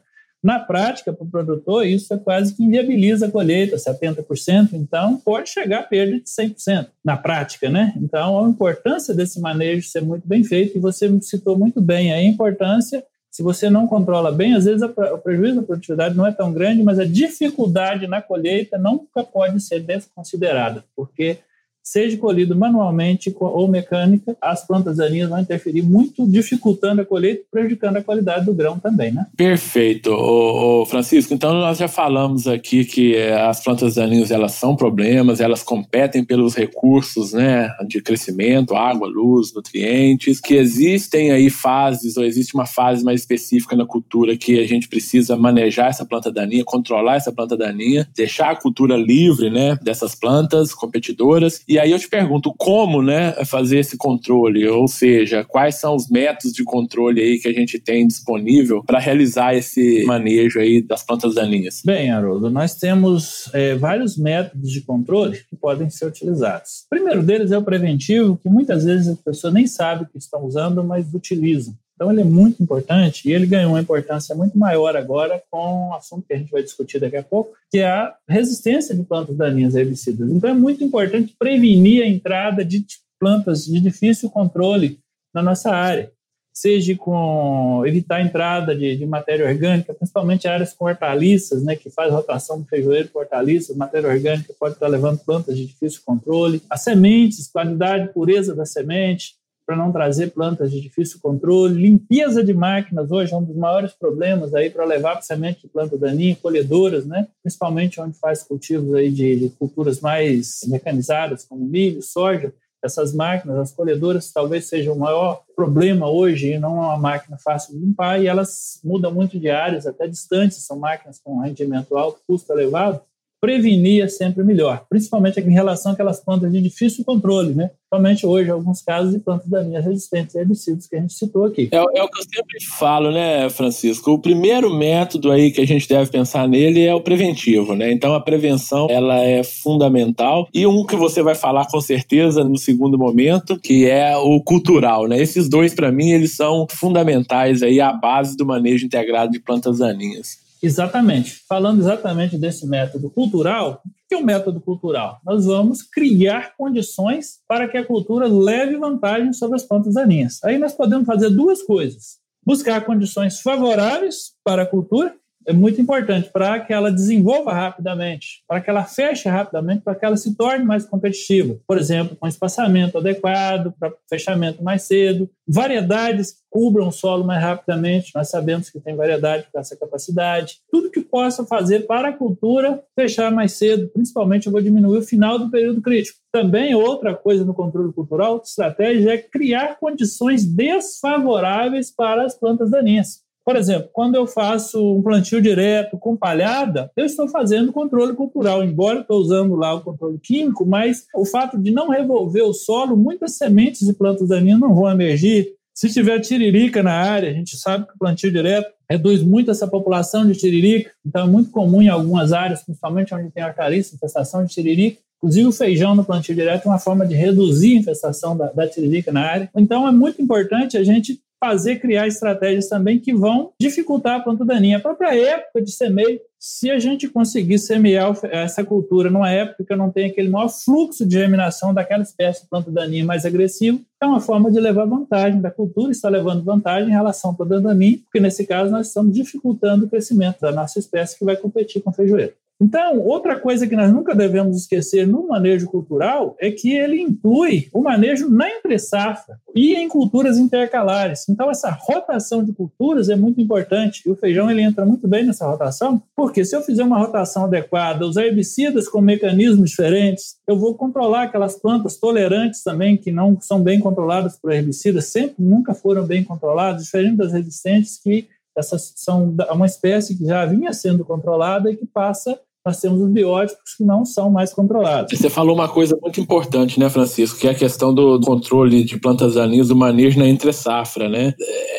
[0.46, 5.48] Na prática, para o produtor, isso é quase que inviabiliza a colheita, 70%, então pode
[5.48, 7.92] chegar a perda de 100% na prática, né?
[7.96, 12.22] Então, a importância desse manejo ser muito bem feito, e você citou muito bem a
[12.22, 16.52] importância, se você não controla bem, às vezes o prejuízo da produtividade não é tão
[16.52, 21.38] grande, mas a dificuldade na colheita nunca pode ser desconsiderada, porque
[21.86, 27.50] seja colhido manualmente ou mecânica, as plantas daninhas vão interferir muito, dificultando a colheita e
[27.50, 29.24] prejudicando a qualidade do grão também, né?
[29.36, 31.32] Perfeito, ô, ô Francisco.
[31.32, 36.24] Então nós já falamos aqui que eh, as plantas daninhas elas são problemas, elas competem
[36.24, 42.66] pelos recursos, né, de crescimento, água, luz, nutrientes, que existem aí fases ou existe uma
[42.66, 47.30] fase mais específica na cultura que a gente precisa manejar essa planta daninha, controlar essa
[47.30, 52.08] planta daninha, deixar a cultura livre, né, dessas plantas competidoras e e aí eu te
[52.08, 57.38] pergunto como, né, fazer esse controle, ou seja, quais são os métodos de controle aí
[57.38, 61.82] que a gente tem disponível para realizar esse manejo aí das plantas daninhas?
[61.84, 66.86] Bem, Haroldo, nós temos é, vários métodos de controle que podem ser utilizados.
[66.86, 70.46] O primeiro deles é o preventivo, que muitas vezes a pessoa nem sabe que estão
[70.46, 71.74] usando, mas utilizam.
[71.96, 75.94] Então, ele é muito importante e ele ganhou uma importância muito maior agora com o
[75.94, 79.34] assunto que a gente vai discutir daqui a pouco, que é a resistência de plantas
[79.34, 80.30] daninhas a herbicidas.
[80.30, 82.84] Então, é muito importante prevenir a entrada de
[83.18, 84.98] plantas de difícil controle
[85.34, 86.12] na nossa área.
[86.52, 91.90] seja com evitar a entrada de, de, matéria orgânica, principalmente áreas com hortaliças, né, que
[91.90, 96.62] faz rotação do feijoeiro com hortaliças, matéria orgânica pode estar levando plantas de difícil controle.
[96.70, 99.34] As sementes, qualidade, pureza da semente,
[99.66, 101.82] para não trazer plantas de difícil controle.
[101.82, 105.98] Limpeza de máquinas hoje é um dos maiores problemas aí para levar semente de planta
[105.98, 107.26] daninha, colhedoras, né?
[107.42, 112.54] principalmente onde faz cultivos aí de, de culturas mais mecanizadas, como milho, soja
[112.86, 117.36] essas máquinas, as colhedoras, talvez seja o maior problema hoje, e não é uma máquina
[117.36, 121.96] fácil de limpar, e elas mudam muito de áreas, até distantes, são máquinas com rendimento
[121.96, 123.00] alto, custo elevado,
[123.40, 127.70] prevenir é sempre melhor, principalmente em relação àquelas plantas de difícil controle, né?
[127.92, 131.68] Somente hoje, alguns casos de plantas daninhas resistentes a herbicidas que a gente citou aqui.
[131.70, 134.10] É, é, o que eu sempre falo, né, Francisco?
[134.10, 137.92] O primeiro método aí que a gente deve pensar nele é o preventivo, né?
[137.92, 142.58] Então a prevenção ela é fundamental e um que você vai falar com certeza no
[142.58, 145.20] segundo momento, que é o cultural, né?
[145.20, 149.78] Esses dois para mim eles são fundamentais aí à base do manejo integrado de plantas
[149.78, 150.45] daninhas.
[150.62, 151.42] Exatamente.
[151.48, 155.20] Falando exatamente desse método cultural, o que é o um método cultural?
[155.24, 160.42] Nós vamos criar condições para que a cultura leve vantagem sobre as plantas daninhas.
[160.44, 165.14] Aí nós podemos fazer duas coisas: buscar condições favoráveis para a cultura
[165.46, 170.04] é muito importante para que ela desenvolva rapidamente, para que ela feche rapidamente, para que
[170.04, 171.56] ela se torne mais competitiva.
[171.66, 177.40] Por exemplo, com espaçamento adequado, para fechamento mais cedo, variedades que cubram o solo mais
[177.40, 178.10] rapidamente.
[178.14, 180.60] Nós sabemos que tem variedade com essa capacidade.
[180.70, 185.02] Tudo que possa fazer para a cultura fechar mais cedo, principalmente eu vou diminuir o
[185.02, 186.18] final do período crítico.
[186.32, 192.70] Também outra coisa no controle cultural, outra estratégia é criar condições desfavoráveis para as plantas
[192.70, 193.25] daninhas.
[193.46, 198.64] Por exemplo, quando eu faço um plantio direto com palhada, eu estou fazendo controle cultural,
[198.64, 202.52] embora eu estou usando lá o controle químico, mas o fato de não revolver o
[202.52, 205.54] solo, muitas sementes de plantas daninhas não vão emergir.
[205.72, 209.68] Se tiver tiririca na área, a gente sabe que o plantio direto reduz muito essa
[209.68, 214.44] população de tiririca, então é muito comum em algumas áreas, principalmente onde tem hortaliça, infestação
[214.44, 218.36] de tiririca, Inclusive, o feijão no plantio direto é uma forma de reduzir a infestação
[218.36, 219.50] da, da tiririca na área.
[219.56, 224.44] Então, é muito importante a gente fazer, criar estratégias também que vão dificultar a planta
[224.44, 224.78] daninha.
[224.78, 229.76] A própria época de semeio, se a gente conseguir semear essa cultura numa época que
[229.76, 234.06] não tem aquele maior fluxo de germinação daquela espécie de planta daninha mais agressivo, é
[234.06, 237.98] uma forma de levar vantagem da cultura, está levando vantagem em relação à planta daninha,
[238.04, 241.90] porque nesse caso nós estamos dificultando o crescimento da nossa espécie que vai competir com
[241.90, 242.32] o feijoeiro.
[242.60, 247.68] Então, outra coisa que nós nunca devemos esquecer no manejo cultural é que ele inclui
[247.72, 251.28] o manejo na entre-safra e em culturas intercalares.
[251.28, 255.24] Então, essa rotação de culturas é muito importante e o feijão ele entra muito bem
[255.24, 260.58] nessa rotação, porque se eu fizer uma rotação adequada, usar herbicidas com mecanismos diferentes, eu
[260.58, 265.74] vou controlar aquelas plantas tolerantes também que não são bem controladas por herbicidas, sempre nunca
[265.74, 271.04] foram bem controladas, diferente das resistentes que essas são uma espécie que já vinha sendo
[271.04, 275.16] controlada e que passa nós temos os bióticos que não são mais controlados.
[275.16, 278.98] Você falou uma coisa muito importante, né, Francisco, que é a questão do controle de
[278.98, 281.32] plantas daninhas, do manejo na entre-safra, né?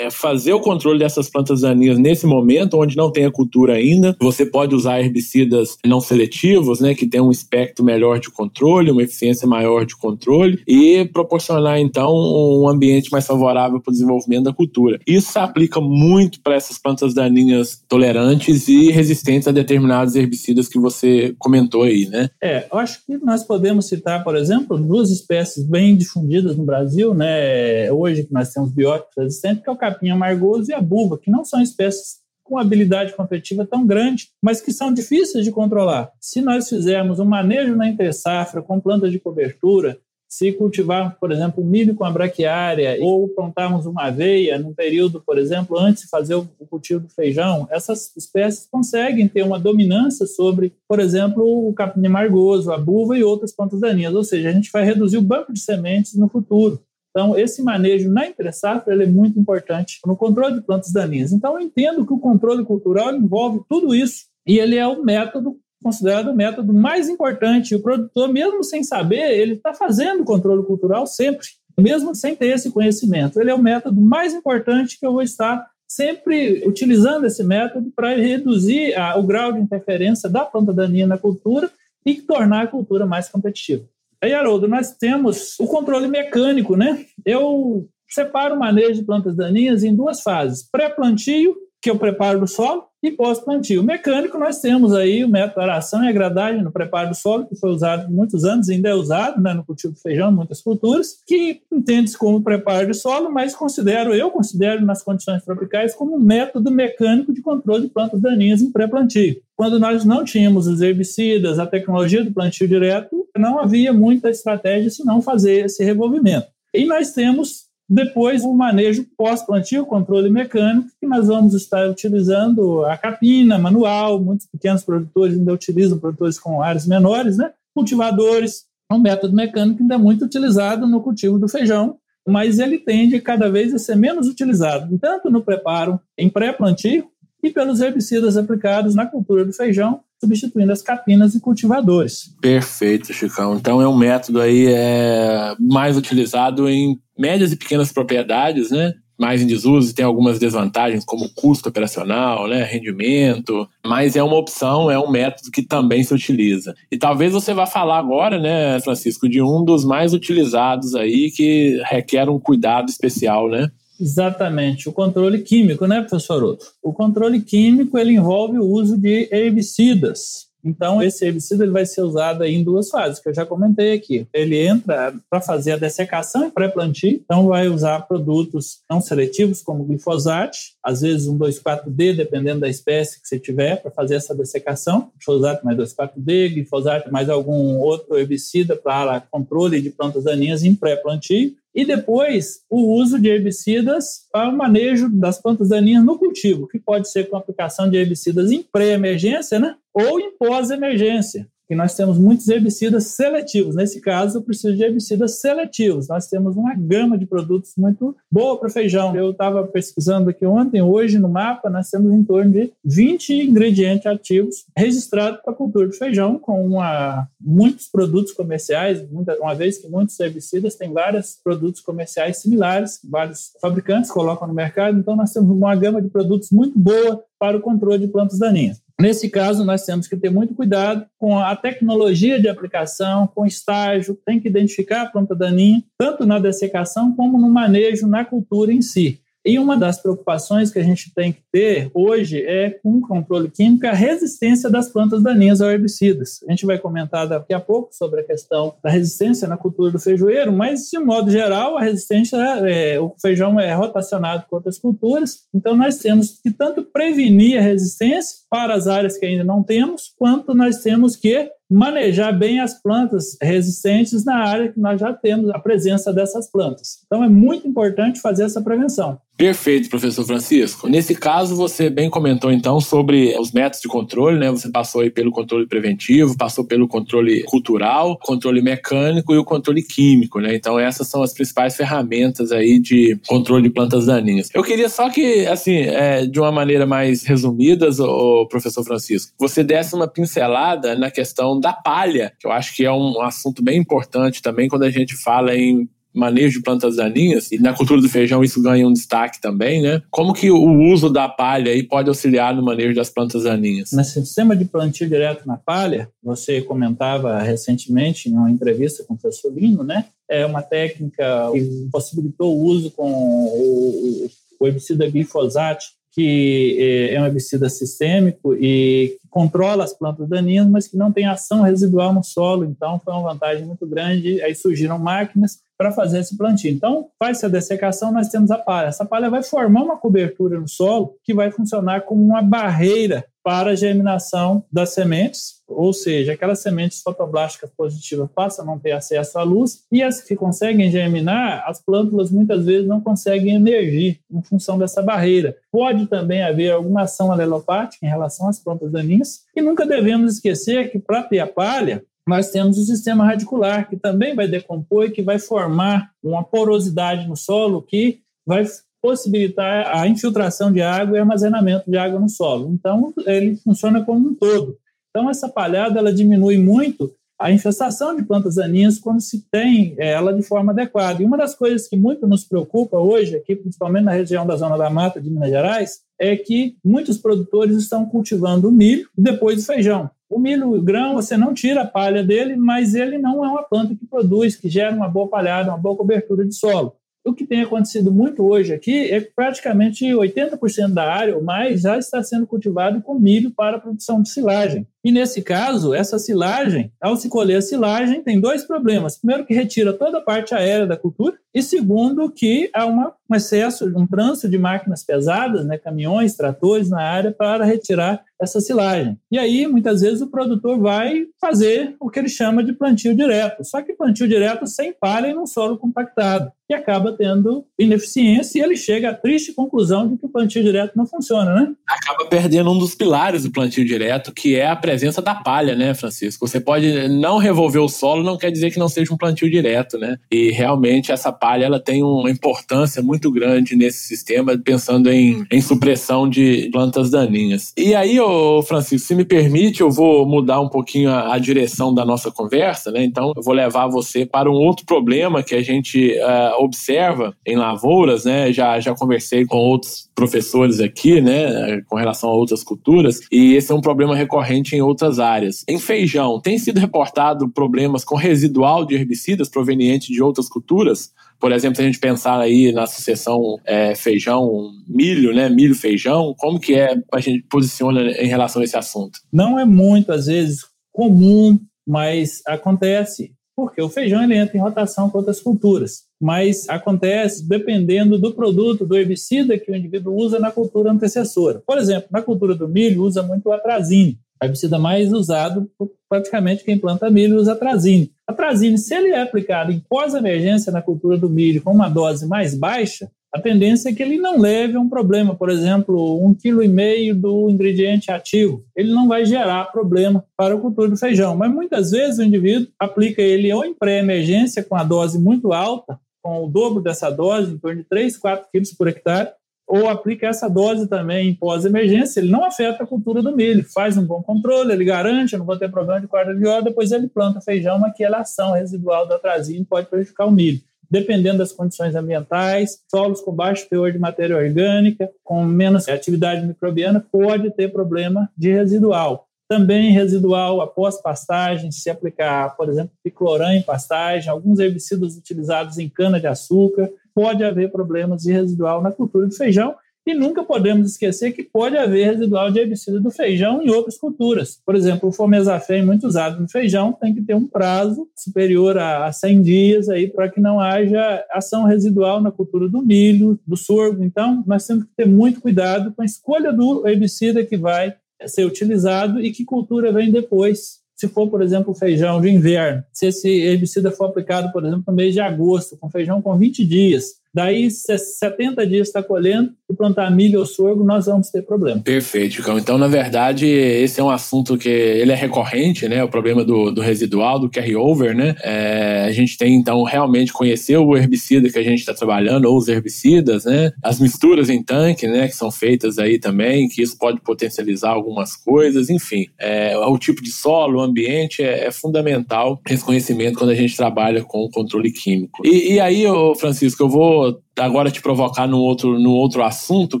[0.00, 4.16] É fazer o controle dessas plantas daninhas nesse momento, onde não tem a cultura ainda.
[4.20, 9.02] Você pode usar herbicidas não seletivos, né, que tem um espectro melhor de controle, uma
[9.02, 14.52] eficiência maior de controle e proporcionar, então, um ambiente mais favorável para o desenvolvimento da
[14.52, 14.98] cultura.
[15.06, 21.34] Isso aplica muito para essas plantas daninhas tolerantes e resistentes a determinados herbicidas que você
[21.38, 22.30] comentou aí, né?
[22.42, 27.14] É, eu acho que nós podemos citar, por exemplo, duas espécies bem difundidas no Brasil,
[27.14, 27.92] né?
[27.92, 31.30] Hoje que nós temos bióticos resistentes, que é o capim amargoso e a buva, que
[31.30, 36.10] não são espécies com habilidade competitiva tão grande, mas que são difíceis de controlar.
[36.20, 39.98] Se nós fizermos um manejo na entre-safra com plantas de cobertura,
[40.32, 45.36] se cultivar, por exemplo, milho com a braquiária ou plantarmos uma aveia num período, por
[45.36, 50.72] exemplo, antes de fazer o cultivo do feijão, essas espécies conseguem ter uma dominância sobre,
[50.88, 54.14] por exemplo, o capim amargoso, a buva e outras plantas daninhas.
[54.14, 56.80] Ou seja, a gente vai reduzir o banco de sementes no futuro.
[57.10, 61.30] Então, esse manejo na entre-safra é muito importante no controle de plantas daninhas.
[61.30, 65.58] Então, eu entendo que o controle cultural envolve tudo isso e ele é o método
[65.82, 67.74] considerado o método mais importante.
[67.74, 71.46] O produtor, mesmo sem saber, ele está fazendo controle cultural sempre,
[71.78, 73.40] mesmo sem ter esse conhecimento.
[73.40, 78.16] Ele é o método mais importante que eu vou estar sempre utilizando esse método para
[78.16, 81.70] reduzir a, o grau de interferência da planta daninha na cultura
[82.04, 83.84] e tornar a cultura mais competitiva.
[84.22, 87.04] Aí, Haroldo, nós temos o controle mecânico, né?
[87.26, 92.46] Eu separo o manejo de plantas daninhas em duas fases: pré-plantio, que o preparo do
[92.46, 93.82] solo, e pós-plantio.
[93.82, 97.56] Mecânico, nós temos aí o método aração e a gradagem no preparo do solo, que
[97.56, 101.60] foi usado muitos anos, ainda é usado né, no cultivo de feijão, muitas culturas, que
[101.72, 107.32] entende-se como preparo de solo, mas considero, eu considero nas condições tropicais, como método mecânico
[107.32, 109.40] de controle de plantas daninhas em pré-plantio.
[109.56, 114.90] Quando nós não tínhamos os herbicidas, a tecnologia do plantio direto, não havia muita estratégia
[114.90, 116.46] senão fazer esse revolvimento.
[116.74, 122.96] E nós temos depois, o manejo pós-plantio, controle mecânico, que nós vamos estar utilizando a
[122.96, 127.52] capina manual, muitos pequenos produtores ainda utilizam, produtores com áreas menores, né?
[127.74, 128.64] cultivadores.
[128.90, 133.50] O método mecânico ainda é muito utilizado no cultivo do feijão, mas ele tende cada
[133.50, 137.11] vez a ser menos utilizado, tanto no preparo em pré-plantio
[137.42, 142.34] e pelos herbicidas aplicados na cultura do feijão, substituindo as capinas e cultivadores.
[142.40, 143.56] Perfeito, Chicão.
[143.56, 148.94] Então é um método aí é, mais utilizado em médias e pequenas propriedades, né?
[149.22, 154.36] mais em desuso e tem algumas desvantagens, como custo operacional, né, rendimento, mas é uma
[154.36, 156.74] opção, é um método que também se utiliza.
[156.90, 161.80] E talvez você vá falar agora, né, Francisco, de um dos mais utilizados aí que
[161.84, 163.70] requer um cuidado especial, né?
[164.02, 166.66] Exatamente, o controle químico, né, professor Otto?
[166.82, 170.50] O controle químico ele envolve o uso de herbicidas.
[170.64, 174.26] Então, esse herbicida ele vai ser usado em duas fases, que eu já comentei aqui.
[174.32, 179.84] Ele entra para fazer a dessecação e pré-plantio, então vai usar produtos não seletivos, como
[179.84, 185.10] glifosato, às vezes um 2,4-D, dependendo da espécie que você tiver, para fazer essa dessecação.
[185.16, 191.54] Glifosato mais 2,4-D, glifosato mais algum outro herbicida para controle de plantas daninhas em pré-plantio.
[191.74, 196.78] E depois, o uso de herbicidas para o manejo das plantas daninhas no cultivo, que
[196.78, 199.76] pode ser com aplicação de herbicidas em pré-emergência, né?
[199.94, 203.74] Ou em pós-emergência que nós temos muitos herbicidas seletivos.
[203.74, 206.06] Nesse caso, eu preciso de herbicidas seletivos.
[206.06, 209.16] Nós temos uma gama de produtos muito boa para feijão.
[209.16, 214.04] Eu estava pesquisando aqui ontem, hoje no mapa, nós temos em torno de 20 ingredientes
[214.04, 219.78] ativos registrados para a cultura de feijão, com uma, muitos produtos comerciais, muita, uma vez
[219.78, 225.32] que muitos herbicidas têm vários produtos comerciais similares, vários fabricantes colocam no mercado, então nós
[225.32, 228.82] temos uma gama de produtos muito boa para o controle de plantas daninhas.
[229.02, 234.16] Nesse caso, nós temos que ter muito cuidado com a tecnologia de aplicação, com estágio,
[234.24, 238.80] tem que identificar a planta daninha, tanto na dessecação como no manejo na cultura em
[238.80, 239.20] si.
[239.44, 243.50] E uma das preocupações que a gente tem que ter hoje é, com o controle
[243.50, 246.40] químico, a resistência das plantas daninhas a herbicidas.
[246.48, 249.98] A gente vai comentar daqui a pouco sobre a questão da resistência na cultura do
[249.98, 255.40] feijoeiro, mas, de modo geral, a resistência, é, o feijão é rotacionado com outras culturas,
[255.52, 260.12] então nós temos que tanto prevenir a resistência para as áreas que ainda não temos,
[260.16, 265.50] quanto nós temos que manejar bem as plantas resistentes na área que nós já temos
[265.50, 266.98] a presença dessas plantas.
[267.06, 269.18] Então é muito importante fazer essa prevenção.
[269.36, 270.88] Perfeito, professor Francisco.
[270.88, 274.50] Nesse caso, você bem comentou então sobre os métodos de controle, né?
[274.50, 279.82] Você passou aí pelo controle preventivo, passou pelo controle cultural, controle mecânico e o controle
[279.82, 280.54] químico, né?
[280.54, 284.48] Então essas são as principais ferramentas aí de controle de plantas daninhas.
[284.54, 289.64] Eu queria só que, assim, é, de uma maneira mais resumida, o professor Francisco, você
[289.64, 293.78] desse uma pincelada na questão da palha, que eu acho que é um assunto bem
[293.78, 298.08] importante também quando a gente fala em manejo de plantas daninhas, e na cultura do
[298.08, 300.02] feijão isso ganha um destaque também, né?
[300.10, 303.92] Como que o uso da palha aí pode auxiliar no manejo das plantas daninhas?
[303.92, 309.18] Nesse sistema de plantio direto na palha, você comentava recentemente em uma entrevista com o
[309.18, 310.04] professor Lino, né?
[310.28, 317.20] É uma técnica que possibilitou o uso com o, o herbicida glifosato que é, é
[317.20, 322.22] um herbicida sistêmico e controla as plantas daninhas, mas que não tem ação residual no
[322.22, 322.64] solo.
[322.64, 324.40] Então, foi uma vantagem muito grande.
[324.42, 326.70] Aí surgiram máquinas para fazer esse plantio.
[326.70, 328.86] Então, faz-se a dessecação, nós temos a palha.
[328.86, 333.70] Essa palha vai formar uma cobertura no solo que vai funcionar como uma barreira para
[333.70, 339.36] a germinação das sementes, ou seja, aquelas sementes fotoblásticas positivas passam a não ter acesso
[339.36, 344.42] à luz e as que conseguem germinar, as plântulas muitas vezes não conseguem emergir em
[344.42, 345.56] função dessa barreira.
[345.72, 350.92] Pode também haver alguma ação alelopática em relação às plantas daninhas e nunca devemos esquecer
[350.92, 355.10] que para ter a palha, nós temos o sistema radicular, que também vai decompor e
[355.10, 358.64] que vai formar uma porosidade no solo que vai
[359.02, 362.70] possibilitar a infiltração de água e armazenamento de água no solo.
[362.72, 364.78] Então, ele funciona como um todo.
[365.10, 370.32] Então, essa palhada ela diminui muito a infestação de plantas daninhas quando se tem ela
[370.32, 371.20] de forma adequada.
[371.20, 374.78] E uma das coisas que muito nos preocupa hoje, aqui, principalmente na região da Zona
[374.78, 379.66] da Mata de Minas Gerais, é que muitos produtores estão cultivando o milho depois do
[379.66, 380.08] feijão.
[380.30, 383.64] O milho o grão, você não tira a palha dele, mas ele não é uma
[383.64, 386.94] planta que produz, que gera uma boa palhada, uma boa cobertura de solo.
[387.24, 391.82] o que tem acontecido muito hoje aqui é que praticamente 80% da área ou mais
[391.82, 394.86] já está sendo cultivado com milho para a produção de silagem.
[395.04, 399.18] E nesse caso, essa silagem, ao se colher a silagem, tem dois problemas.
[399.18, 403.34] Primeiro, que retira toda a parte aérea da cultura, e segundo, que há uma, um
[403.34, 409.16] excesso, um trânsito de máquinas pesadas, né, caminhões, tratores na área para retirar essa silagem.
[409.30, 413.64] E aí, muitas vezes, o produtor vai fazer o que ele chama de plantio direto.
[413.64, 418.62] Só que plantio direto sem palha e num solo compactado, que acaba tendo ineficiência e
[418.62, 421.72] ele chega à triste conclusão de que o plantio direto não funciona, né?
[421.88, 425.94] Acaba perdendo um dos pilares do plantio direto, que é a presença da palha, né,
[425.94, 426.46] Francisco?
[426.46, 429.98] Você pode não revolver o solo, não quer dizer que não seja um plantio direto,
[429.98, 430.16] né?
[430.30, 435.60] E realmente essa palha ela tem uma importância muito grande nesse sistema, pensando em, em
[435.60, 437.72] supressão de plantas daninhas.
[437.76, 441.94] E aí, ô Francisco, se me permite, eu vou mudar um pouquinho a, a direção
[441.94, 443.04] da nossa conversa, né?
[443.04, 447.56] Então, eu vou levar você para um outro problema que a gente uh, observa em
[447.56, 448.52] lavouras, né?
[448.52, 453.72] Já, já conversei com outros professores aqui, né, com relação a outras culturas, e esse
[453.72, 455.64] é um problema recorrente em outras áreas.
[455.68, 461.10] Em feijão, tem sido reportado problemas com residual de herbicidas proveniente de outras culturas?
[461.42, 466.32] Por exemplo, se a gente pensar aí na sucessão é, feijão, milho, né, milho, feijão,
[466.38, 469.18] como que é a gente posiciona em relação a esse assunto?
[469.32, 470.60] Não é muito, às vezes,
[470.92, 477.48] comum, mas acontece, porque o feijão ele entra em rotação com outras culturas mas acontece
[477.48, 481.60] dependendo do produto, do herbicida que o indivíduo usa na cultura antecessora.
[481.66, 485.68] Por exemplo, na cultura do milho, usa muito o atrazine, o herbicida mais usado
[486.08, 488.12] praticamente quem planta milho usa atrazine.
[488.32, 492.54] Atrazine, se ele é aplicado em pós-emergência na cultura do milho com uma dose mais
[492.54, 496.62] baixa, a tendência é que ele não leve a um problema, por exemplo, um quilo
[496.62, 498.62] e meio do ingrediente ativo.
[498.76, 501.34] Ele não vai gerar problema para a cultura do feijão.
[501.34, 505.98] Mas muitas vezes o indivíduo aplica ele ou em pré-emergência com a dose muito alta,
[506.22, 509.30] com o dobro dessa dose, em torno de 3, 4 quilos por hectare,
[509.66, 513.96] ou aplica essa dose também em pós-emergência, ele não afeta a cultura do milho, faz
[513.96, 516.92] um bom controle, ele garante, eu não vou ter problema de quarta de hora, depois
[516.92, 520.60] ele planta feijão, mas aquela ação residual da atrazina pode prejudicar o milho.
[520.90, 527.02] Dependendo das condições ambientais, solos com baixo teor de matéria orgânica, com menos atividade microbiana,
[527.10, 529.26] pode ter problema de residual.
[529.48, 535.88] Também residual após pastagem, se aplicar, por exemplo, picloram em pastagem, alguns herbicidas utilizados em
[535.88, 541.44] cana-de-açúcar, pode haver problemas de residual na cultura do feijão e nunca podemos esquecer que
[541.44, 544.60] pode haver residual de herbicida do feijão em outras culturas.
[544.66, 549.12] Por exemplo, o fomezafém, muito usado no feijão, tem que ter um prazo superior a
[549.12, 554.02] 100 dias aí para que não haja ação residual na cultura do milho, do sorgo.
[554.02, 557.94] Então, nós temos que ter muito cuidado com a escolha do herbicida que vai
[558.26, 560.81] ser utilizado e que cultura vem depois.
[561.02, 564.92] Se for, por exemplo, feijão de inverno, se esse herbicida for aplicado, por exemplo, no
[564.92, 570.10] mês de agosto, com feijão com 20 dias, Daí, 70 dias está colhendo e plantar
[570.10, 571.80] milho ou sorgo, nós vamos ter problema.
[571.80, 572.58] Perfeito, Cão.
[572.58, 576.04] Então, na verdade, esse é um assunto que ele é recorrente, né?
[576.04, 578.34] O problema do, do residual, do carry-over, né?
[578.42, 582.56] É, a gente tem, então, realmente conhecer o herbicida que a gente está trabalhando, ou
[582.56, 583.72] os herbicidas, né?
[583.82, 585.26] As misturas em tanque, né?
[585.28, 589.26] Que são feitas aí também, que isso pode potencializar algumas coisas, enfim.
[589.38, 593.76] É, o tipo de solo, o ambiente, é, é fundamental esse conhecimento quando a gente
[593.76, 595.46] trabalha com o controle químico.
[595.46, 596.04] E, e aí,
[596.38, 600.00] Francisco, eu vou agora te provocar no outro, no outro assunto,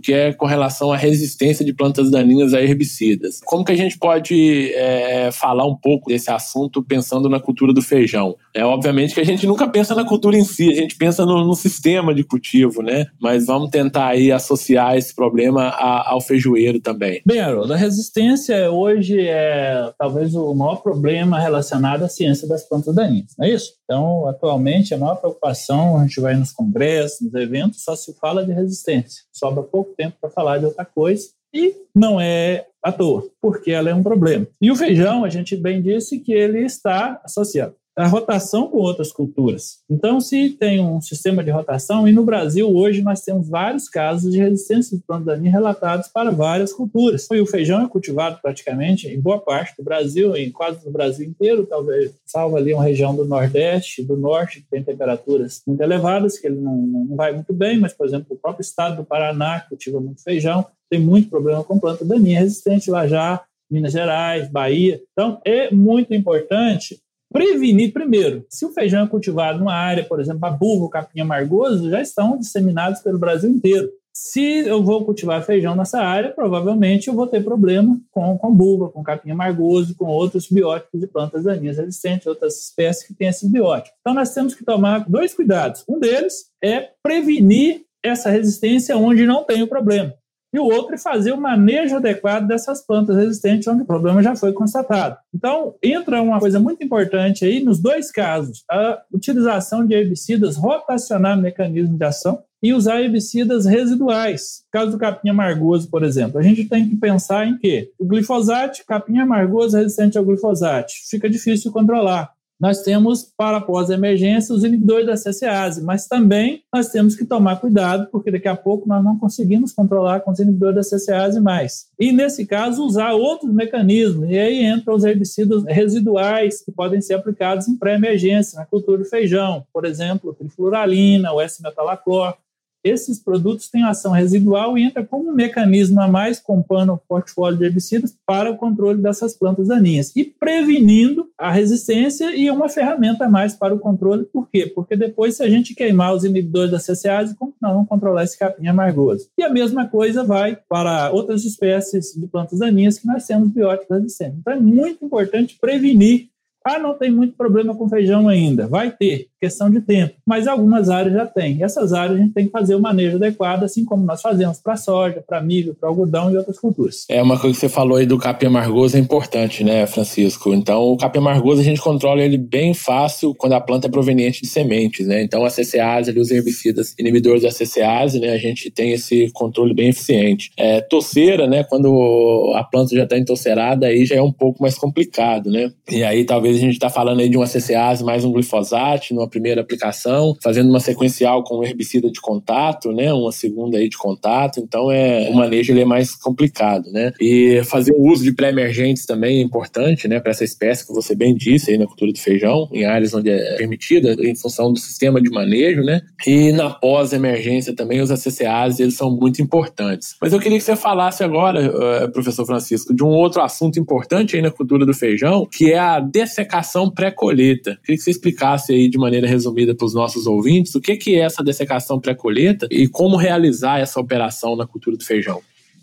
[0.00, 3.40] que é com relação à resistência de plantas daninhas a herbicidas.
[3.44, 7.82] Como que a gente pode é, falar um pouco desse assunto pensando na cultura do
[7.82, 8.36] feijão?
[8.54, 11.44] É obviamente que a gente nunca pensa na cultura em si, a gente pensa no,
[11.44, 13.06] no sistema de cultivo, né?
[13.20, 17.22] Mas vamos tentar aí associar esse problema a, ao feijoeiro também.
[17.24, 22.94] Bem, Haroldo, a resistência hoje é talvez o maior problema relacionado à ciência das plantas
[22.94, 23.72] daninhas, não é isso?
[23.84, 28.44] Então, atualmente, a maior preocupação, a gente vai nos congressos, nos eventos, só se fala
[28.44, 29.22] de resistência.
[29.32, 31.28] Sobra pouco tempo para falar de outra coisa.
[31.54, 34.46] E não é à toa, porque ela é um problema.
[34.60, 39.12] E o feijão, a gente bem disse que ele está associado a rotação com outras
[39.12, 39.80] culturas.
[39.88, 44.32] Então, se tem um sistema de rotação, e no Brasil hoje nós temos vários casos
[44.32, 47.28] de resistência de planta daninha relatados para várias culturas.
[47.30, 51.26] E o feijão é cultivado praticamente em boa parte do Brasil, em quase no Brasil
[51.26, 56.38] inteiro, talvez, salvo ali uma região do Nordeste, do Norte, que tem temperaturas muito elevadas,
[56.38, 59.60] que ele não, não vai muito bem, mas, por exemplo, o próprio estado do Paraná
[59.68, 65.00] cultiva muito feijão, tem muito problema com planta daninha resistente lá já, Minas Gerais, Bahia.
[65.12, 67.00] Então, é muito importante
[67.32, 68.44] prevenir primeiro.
[68.48, 72.38] Se o feijão é cultivado numa área, por exemplo, a burro, capim amargoso, já estão
[72.38, 73.88] disseminados pelo Brasil inteiro.
[74.14, 78.90] Se eu vou cultivar feijão nessa área, provavelmente eu vou ter problema com, com buva,
[78.90, 83.50] com capim amargoso, com outros bióticos de plantas daninhas resistentes, outras espécies que têm esses
[83.50, 83.96] bióticos.
[84.00, 85.82] Então, nós temos que tomar dois cuidados.
[85.88, 90.12] Um deles é prevenir essa resistência onde não tem o problema
[90.52, 94.36] e o outro é fazer o manejo adequado dessas plantas resistentes onde o problema já
[94.36, 95.16] foi constatado.
[95.34, 101.38] Então, entra uma coisa muito importante aí, nos dois casos, a utilização de herbicidas, rotacionar
[101.38, 104.62] o mecanismo de ação e usar herbicidas residuais.
[104.66, 108.04] No caso do capim amargoso, por exemplo, a gente tem que pensar em que o
[108.04, 112.30] glifosato, capim amargoso resistente ao glifosato, fica difícil controlar
[112.62, 118.06] nós temos para pós-emergência os inibidores da CCase, mas também nós temos que tomar cuidado,
[118.12, 121.88] porque daqui a pouco nós não conseguimos controlar com os inibidores da CCase mais.
[121.98, 127.14] E nesse caso, usar outros mecanismos, e aí entram os herbicidas residuais que podem ser
[127.14, 132.36] aplicados em pré-emergência, na cultura de feijão, por exemplo, trifluralina, o S-metalaclor,
[132.84, 137.58] esses produtos têm ação residual e entra como um mecanismo a mais compando o portfólio
[137.58, 143.26] de herbicidas para o controle dessas plantas daninhas e prevenindo a resistência e uma ferramenta
[143.26, 144.24] a mais para o controle.
[144.24, 144.66] Por quê?
[144.66, 148.66] Porque depois, se a gente queimar os inibidores da CCase, nós vamos controlar esse capim
[148.66, 149.28] amargoso?
[149.38, 153.96] E a mesma coisa vai para outras espécies de plantas daninhas que nós temos bióticos
[153.96, 154.38] resistentes.
[154.38, 156.32] Então, é muito importante prevenir
[156.64, 158.66] ah, não tem muito problema com feijão ainda.
[158.66, 160.14] Vai ter, questão de tempo.
[160.24, 161.56] Mas algumas áreas já tem.
[161.56, 164.60] E essas áreas a gente tem que fazer o manejo adequado, assim como nós fazemos
[164.60, 167.04] para soja, para milho, para algodão e outras culturas.
[167.08, 170.54] É uma coisa que você falou aí do capim amargoso é importante, né, Francisco?
[170.54, 174.42] Então, o capim amargoso a gente controla ele bem fácil quando a planta é proveniente
[174.42, 175.20] de sementes, né?
[175.24, 179.88] Então, a CCase, os herbicidas inibidores da CCase, né, a gente tem esse controle bem
[179.88, 180.52] eficiente.
[180.56, 184.78] É, toceira, né, quando a planta já está entocerada, aí já é um pouco mais
[184.78, 185.72] complicado, né?
[185.90, 189.31] E aí talvez a gente está falando aí de uma CCase mais um glifosato numa
[189.32, 193.12] primeira aplicação, fazendo uma sequencial com herbicida de contato, né?
[193.12, 194.60] Uma segunda aí de contato.
[194.60, 197.12] Então é o manejo ele é mais complicado, né?
[197.20, 200.20] E fazer o uso de pré-emergentes também é importante, né?
[200.20, 203.30] Para essa espécie que você bem disse aí na cultura do feijão, em áreas onde
[203.30, 206.02] é permitida, em função do sistema de manejo, né?
[206.26, 210.14] E na pós-emergência também os ACCAs eles são muito importantes.
[210.20, 214.36] Mas eu queria que você falasse agora, eh, professor Francisco, de um outro assunto importante
[214.36, 217.78] aí na cultura do feijão, que é a dessecação pré-colheita.
[217.82, 221.14] Queria que você explicasse aí de maneira resumida para os nossos ouvintes o que, que
[221.14, 225.40] é essa dessecação pré-colheita e como realizar essa operação na cultura do feijão.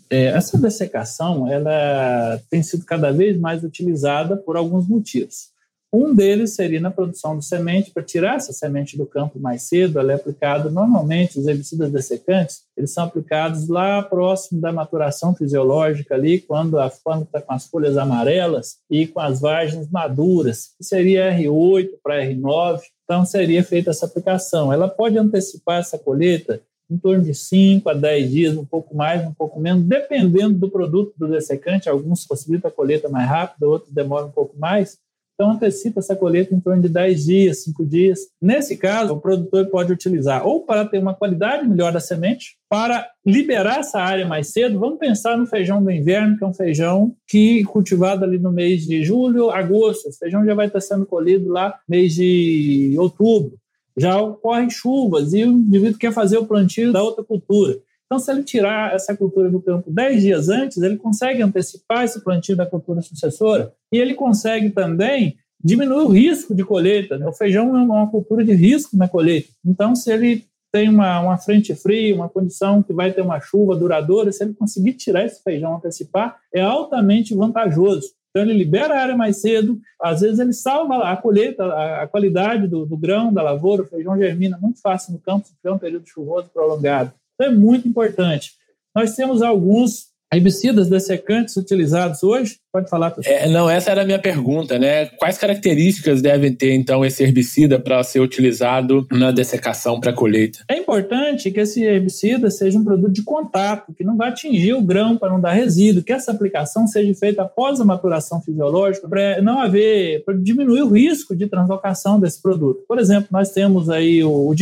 [0.08, 5.50] É, essa dessecação ela tem sido cada vez mais utilizada por alguns motivos.
[5.92, 9.98] Um deles seria na produção de semente, para tirar essa semente do campo mais cedo,
[9.98, 16.14] ela é aplicada normalmente, os herbicidas dessecantes, eles são aplicados lá próximo da maturação fisiológica
[16.14, 20.84] ali, quando a planta está com as folhas amarelas e com as vagens maduras, que
[20.84, 22.80] seria R8 para R9,
[23.10, 24.72] então seria feita essa aplicação.
[24.72, 29.26] Ela pode antecipar essa colheita em torno de 5 a 10 dias, um pouco mais,
[29.26, 33.92] um pouco menos, dependendo do produto do dessecante, alguns possibilitam a colheita mais rápida, outros
[33.92, 34.96] demoram um pouco mais,
[35.40, 38.18] então, antecipa essa colheita em torno de 10 dias, 5 dias.
[38.42, 43.08] Nesse caso, o produtor pode utilizar ou para ter uma qualidade melhor da semente, para
[43.24, 44.78] liberar essa área mais cedo.
[44.78, 48.82] Vamos pensar no feijão do inverno, que é um feijão que cultivado ali no mês
[48.82, 50.10] de julho, agosto.
[50.10, 53.54] Esse feijão já vai estar sendo colhido lá mês de outubro.
[53.96, 57.78] Já ocorrem chuvas e o indivíduo quer fazer o plantio da outra cultura.
[58.10, 62.20] Então, se ele tirar essa cultura do campo 10 dias antes, ele consegue antecipar esse
[62.24, 67.16] plantio da cultura sucessora e ele consegue também diminuir o risco de colheita.
[67.16, 67.28] Né?
[67.28, 69.50] O feijão é uma cultura de risco na colheita.
[69.64, 73.76] Então, se ele tem uma, uma frente fria, uma condição que vai ter uma chuva
[73.76, 78.08] duradoura, se ele conseguir tirar esse feijão antecipar, é altamente vantajoso.
[78.30, 82.06] Então, ele libera a área mais cedo, às vezes ele salva a colheita, a, a
[82.08, 85.72] qualidade do, do, grão, da lavoura, o feijão germina muito fácil no campo, se tiver
[85.72, 87.12] um período chuvoso prolongado.
[87.40, 88.52] Então é muito importante.
[88.94, 92.58] Nós temos alguns herbicidas dessecantes utilizados hoje?
[92.72, 93.14] Pode falar.
[93.24, 95.06] É, não, essa era a minha pergunta, né?
[95.06, 100.60] Quais características devem ter, então, esse herbicida para ser utilizado na dessecação para colheita?
[100.68, 104.82] É importante que esse herbicida seja um produto de contato, que não vai atingir o
[104.82, 109.42] grão para não dar resíduo, que essa aplicação seja feita após a maturação fisiológica, para
[109.42, 112.84] não haver, para diminuir o risco de translocação desse produto.
[112.86, 114.54] Por exemplo, nós temos aí o, o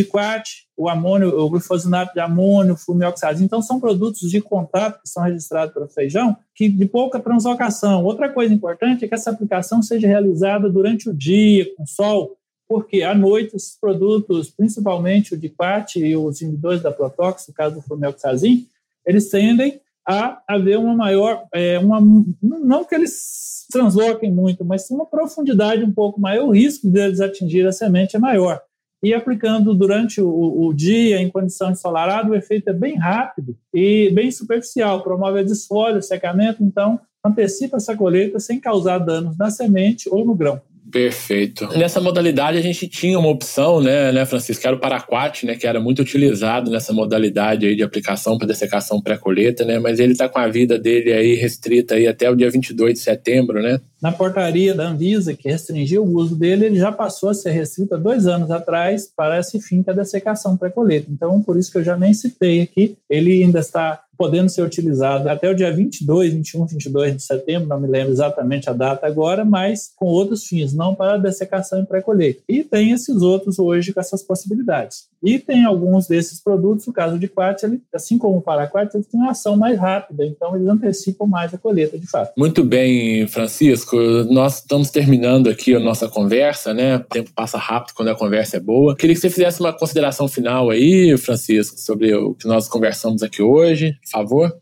[0.79, 3.45] o amônio, o glufosinato de amônio, o fumioxazina.
[3.45, 8.05] Então, são produtos de contato que são registrados para o feijão, que de pouca translocação.
[8.05, 12.37] Outra coisa importante é que essa aplicação seja realizada durante o dia, com sol,
[12.69, 17.77] porque à noite esses produtos, principalmente o diquat e os inibidores da protox, no caso
[17.77, 18.67] do fumioxazin,
[19.07, 22.01] eles tendem a haver uma maior, é, uma,
[22.43, 27.65] não que eles transloquem muito, mas uma profundidade um pouco maior, o risco deles atingir
[27.69, 28.61] a semente é maior.
[29.03, 34.11] E aplicando durante o, o, dia em condição ensolarada, o efeito é bem rápido e
[34.11, 40.09] bem superficial, promove a desfolha, secamento, então antecipa essa colheita sem causar danos na semente
[40.11, 40.61] ou no grão.
[40.91, 41.69] Perfeito.
[41.77, 45.55] Nessa modalidade a gente tinha uma opção, né, né Francisco, que era o paraquat, né,
[45.55, 50.13] que era muito utilizado nessa modalidade aí de aplicação para dessecação pré-colheita, né, mas ele
[50.13, 53.79] está com a vida dele aí restrita aí até o dia 22 de setembro, né?
[54.01, 57.95] Na portaria da Anvisa, que restringiu o uso dele, ele já passou a ser restrito
[57.95, 61.11] há dois anos atrás para esse fim que é a dessecação pré-colheita.
[61.11, 65.29] Então, por isso que eu já nem citei aqui, ele ainda está podendo ser utilizado
[65.29, 69.45] até o dia 22, 21, 22 de setembro, não me lembro exatamente a data agora,
[69.45, 72.43] mas com outros fins, não para dessecação e pré-colheita.
[72.49, 75.07] E tem esses outros hoje com essas possibilidades.
[75.23, 79.05] E tem alguns desses produtos, o caso de quartzo, ele, assim como o paraquartzo, ele
[79.05, 82.33] tem uma ação mais rápida, então eles antecipam mais a colheita, de fato.
[82.37, 83.88] Muito bem, Francisco.
[84.31, 86.97] Nós estamos terminando aqui a nossa conversa, né?
[86.97, 88.97] O tempo passa rápido quando a conversa é boa.
[88.97, 93.43] Queria que você fizesse uma consideração final aí, Francisco, sobre o que nós conversamos aqui
[93.43, 94.57] hoje favor?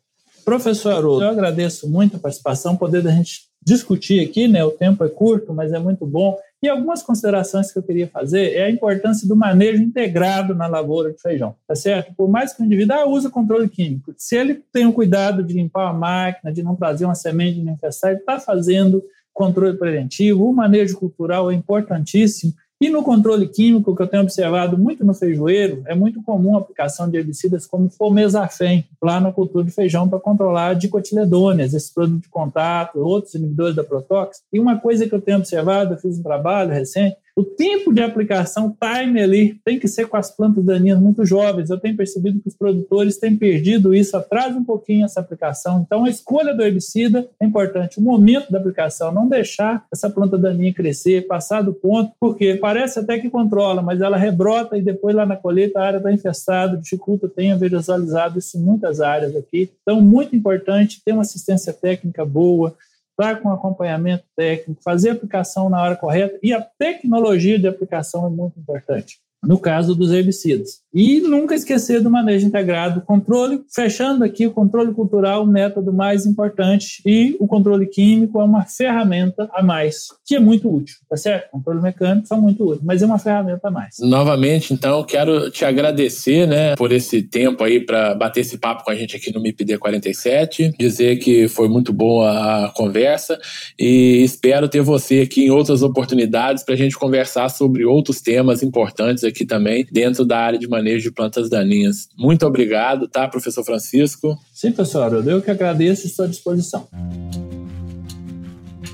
[0.44, 4.64] Professor Haroldo, eu agradeço muito a participação, poder da gente discutir aqui, né?
[4.64, 6.38] O tempo é curto, mas é muito bom.
[6.62, 11.12] E algumas considerações que eu queria fazer é a importância do manejo integrado na lavoura
[11.12, 12.14] de feijão, tá certo?
[12.16, 15.52] Por mais que o indivíduo ah, use controle químico, se ele tem o cuidado de
[15.52, 19.02] limpar a máquina, de não trazer uma semente de infestar, ele está fazendo
[19.36, 24.76] controle preventivo, o manejo cultural é importantíssimo e no controle químico, que eu tenho observado
[24.76, 29.64] muito no feijoeiro, é muito comum a aplicação de herbicidas como fomezafem, lá na cultura
[29.64, 34.42] de feijão, para controlar dicotiledôneas, esses produtos de contato, outros inibidores da protox.
[34.52, 38.00] E uma coisa que eu tenho observado, eu fiz um trabalho recente, o tempo de
[38.00, 41.68] aplicação, time ali, tem que ser com as plantas daninhas muito jovens.
[41.68, 45.84] Eu tenho percebido que os produtores têm perdido isso, atrasa um pouquinho essa aplicação.
[45.84, 47.98] Então, a escolha do herbicida é importante.
[47.98, 53.00] O momento da aplicação, não deixar essa planta daninha crescer, passar do ponto, porque parece
[53.00, 56.78] até que controla, mas ela rebrota e depois lá na colheita a área está infestada,
[56.78, 59.70] dificulta, tenho visualizado isso em muitas áreas aqui.
[59.82, 62.74] Então, muito importante ter uma assistência técnica boa,
[63.18, 68.26] estar com acompanhamento técnico, fazer a aplicação na hora correta e a tecnologia de aplicação
[68.26, 69.18] é muito importante.
[69.42, 70.80] No caso dos herbicidas.
[70.98, 76.24] E nunca esquecer do manejo integrado, controle, fechando aqui o controle cultural, o método mais
[76.24, 81.16] importante, e o controle químico é uma ferramenta a mais, que é muito útil, tá
[81.18, 81.50] certo?
[81.50, 83.96] Controle mecânico são muito úteis, mas é uma ferramenta a mais.
[84.00, 88.90] Novamente, então, quero te agradecer, né, por esse tempo aí para bater esse papo com
[88.90, 93.38] a gente aqui no MIPD 47, dizer que foi muito boa a conversa
[93.78, 98.62] e espero ter você aqui em outras oportunidades para a gente conversar sobre outros temas
[98.62, 102.08] importantes aqui também dentro da área de manejo manejo de plantas daninhas.
[102.16, 104.38] Muito obrigado, tá, professor Francisco?
[104.52, 106.88] Sim, professor, eu que agradeço e estou à disposição.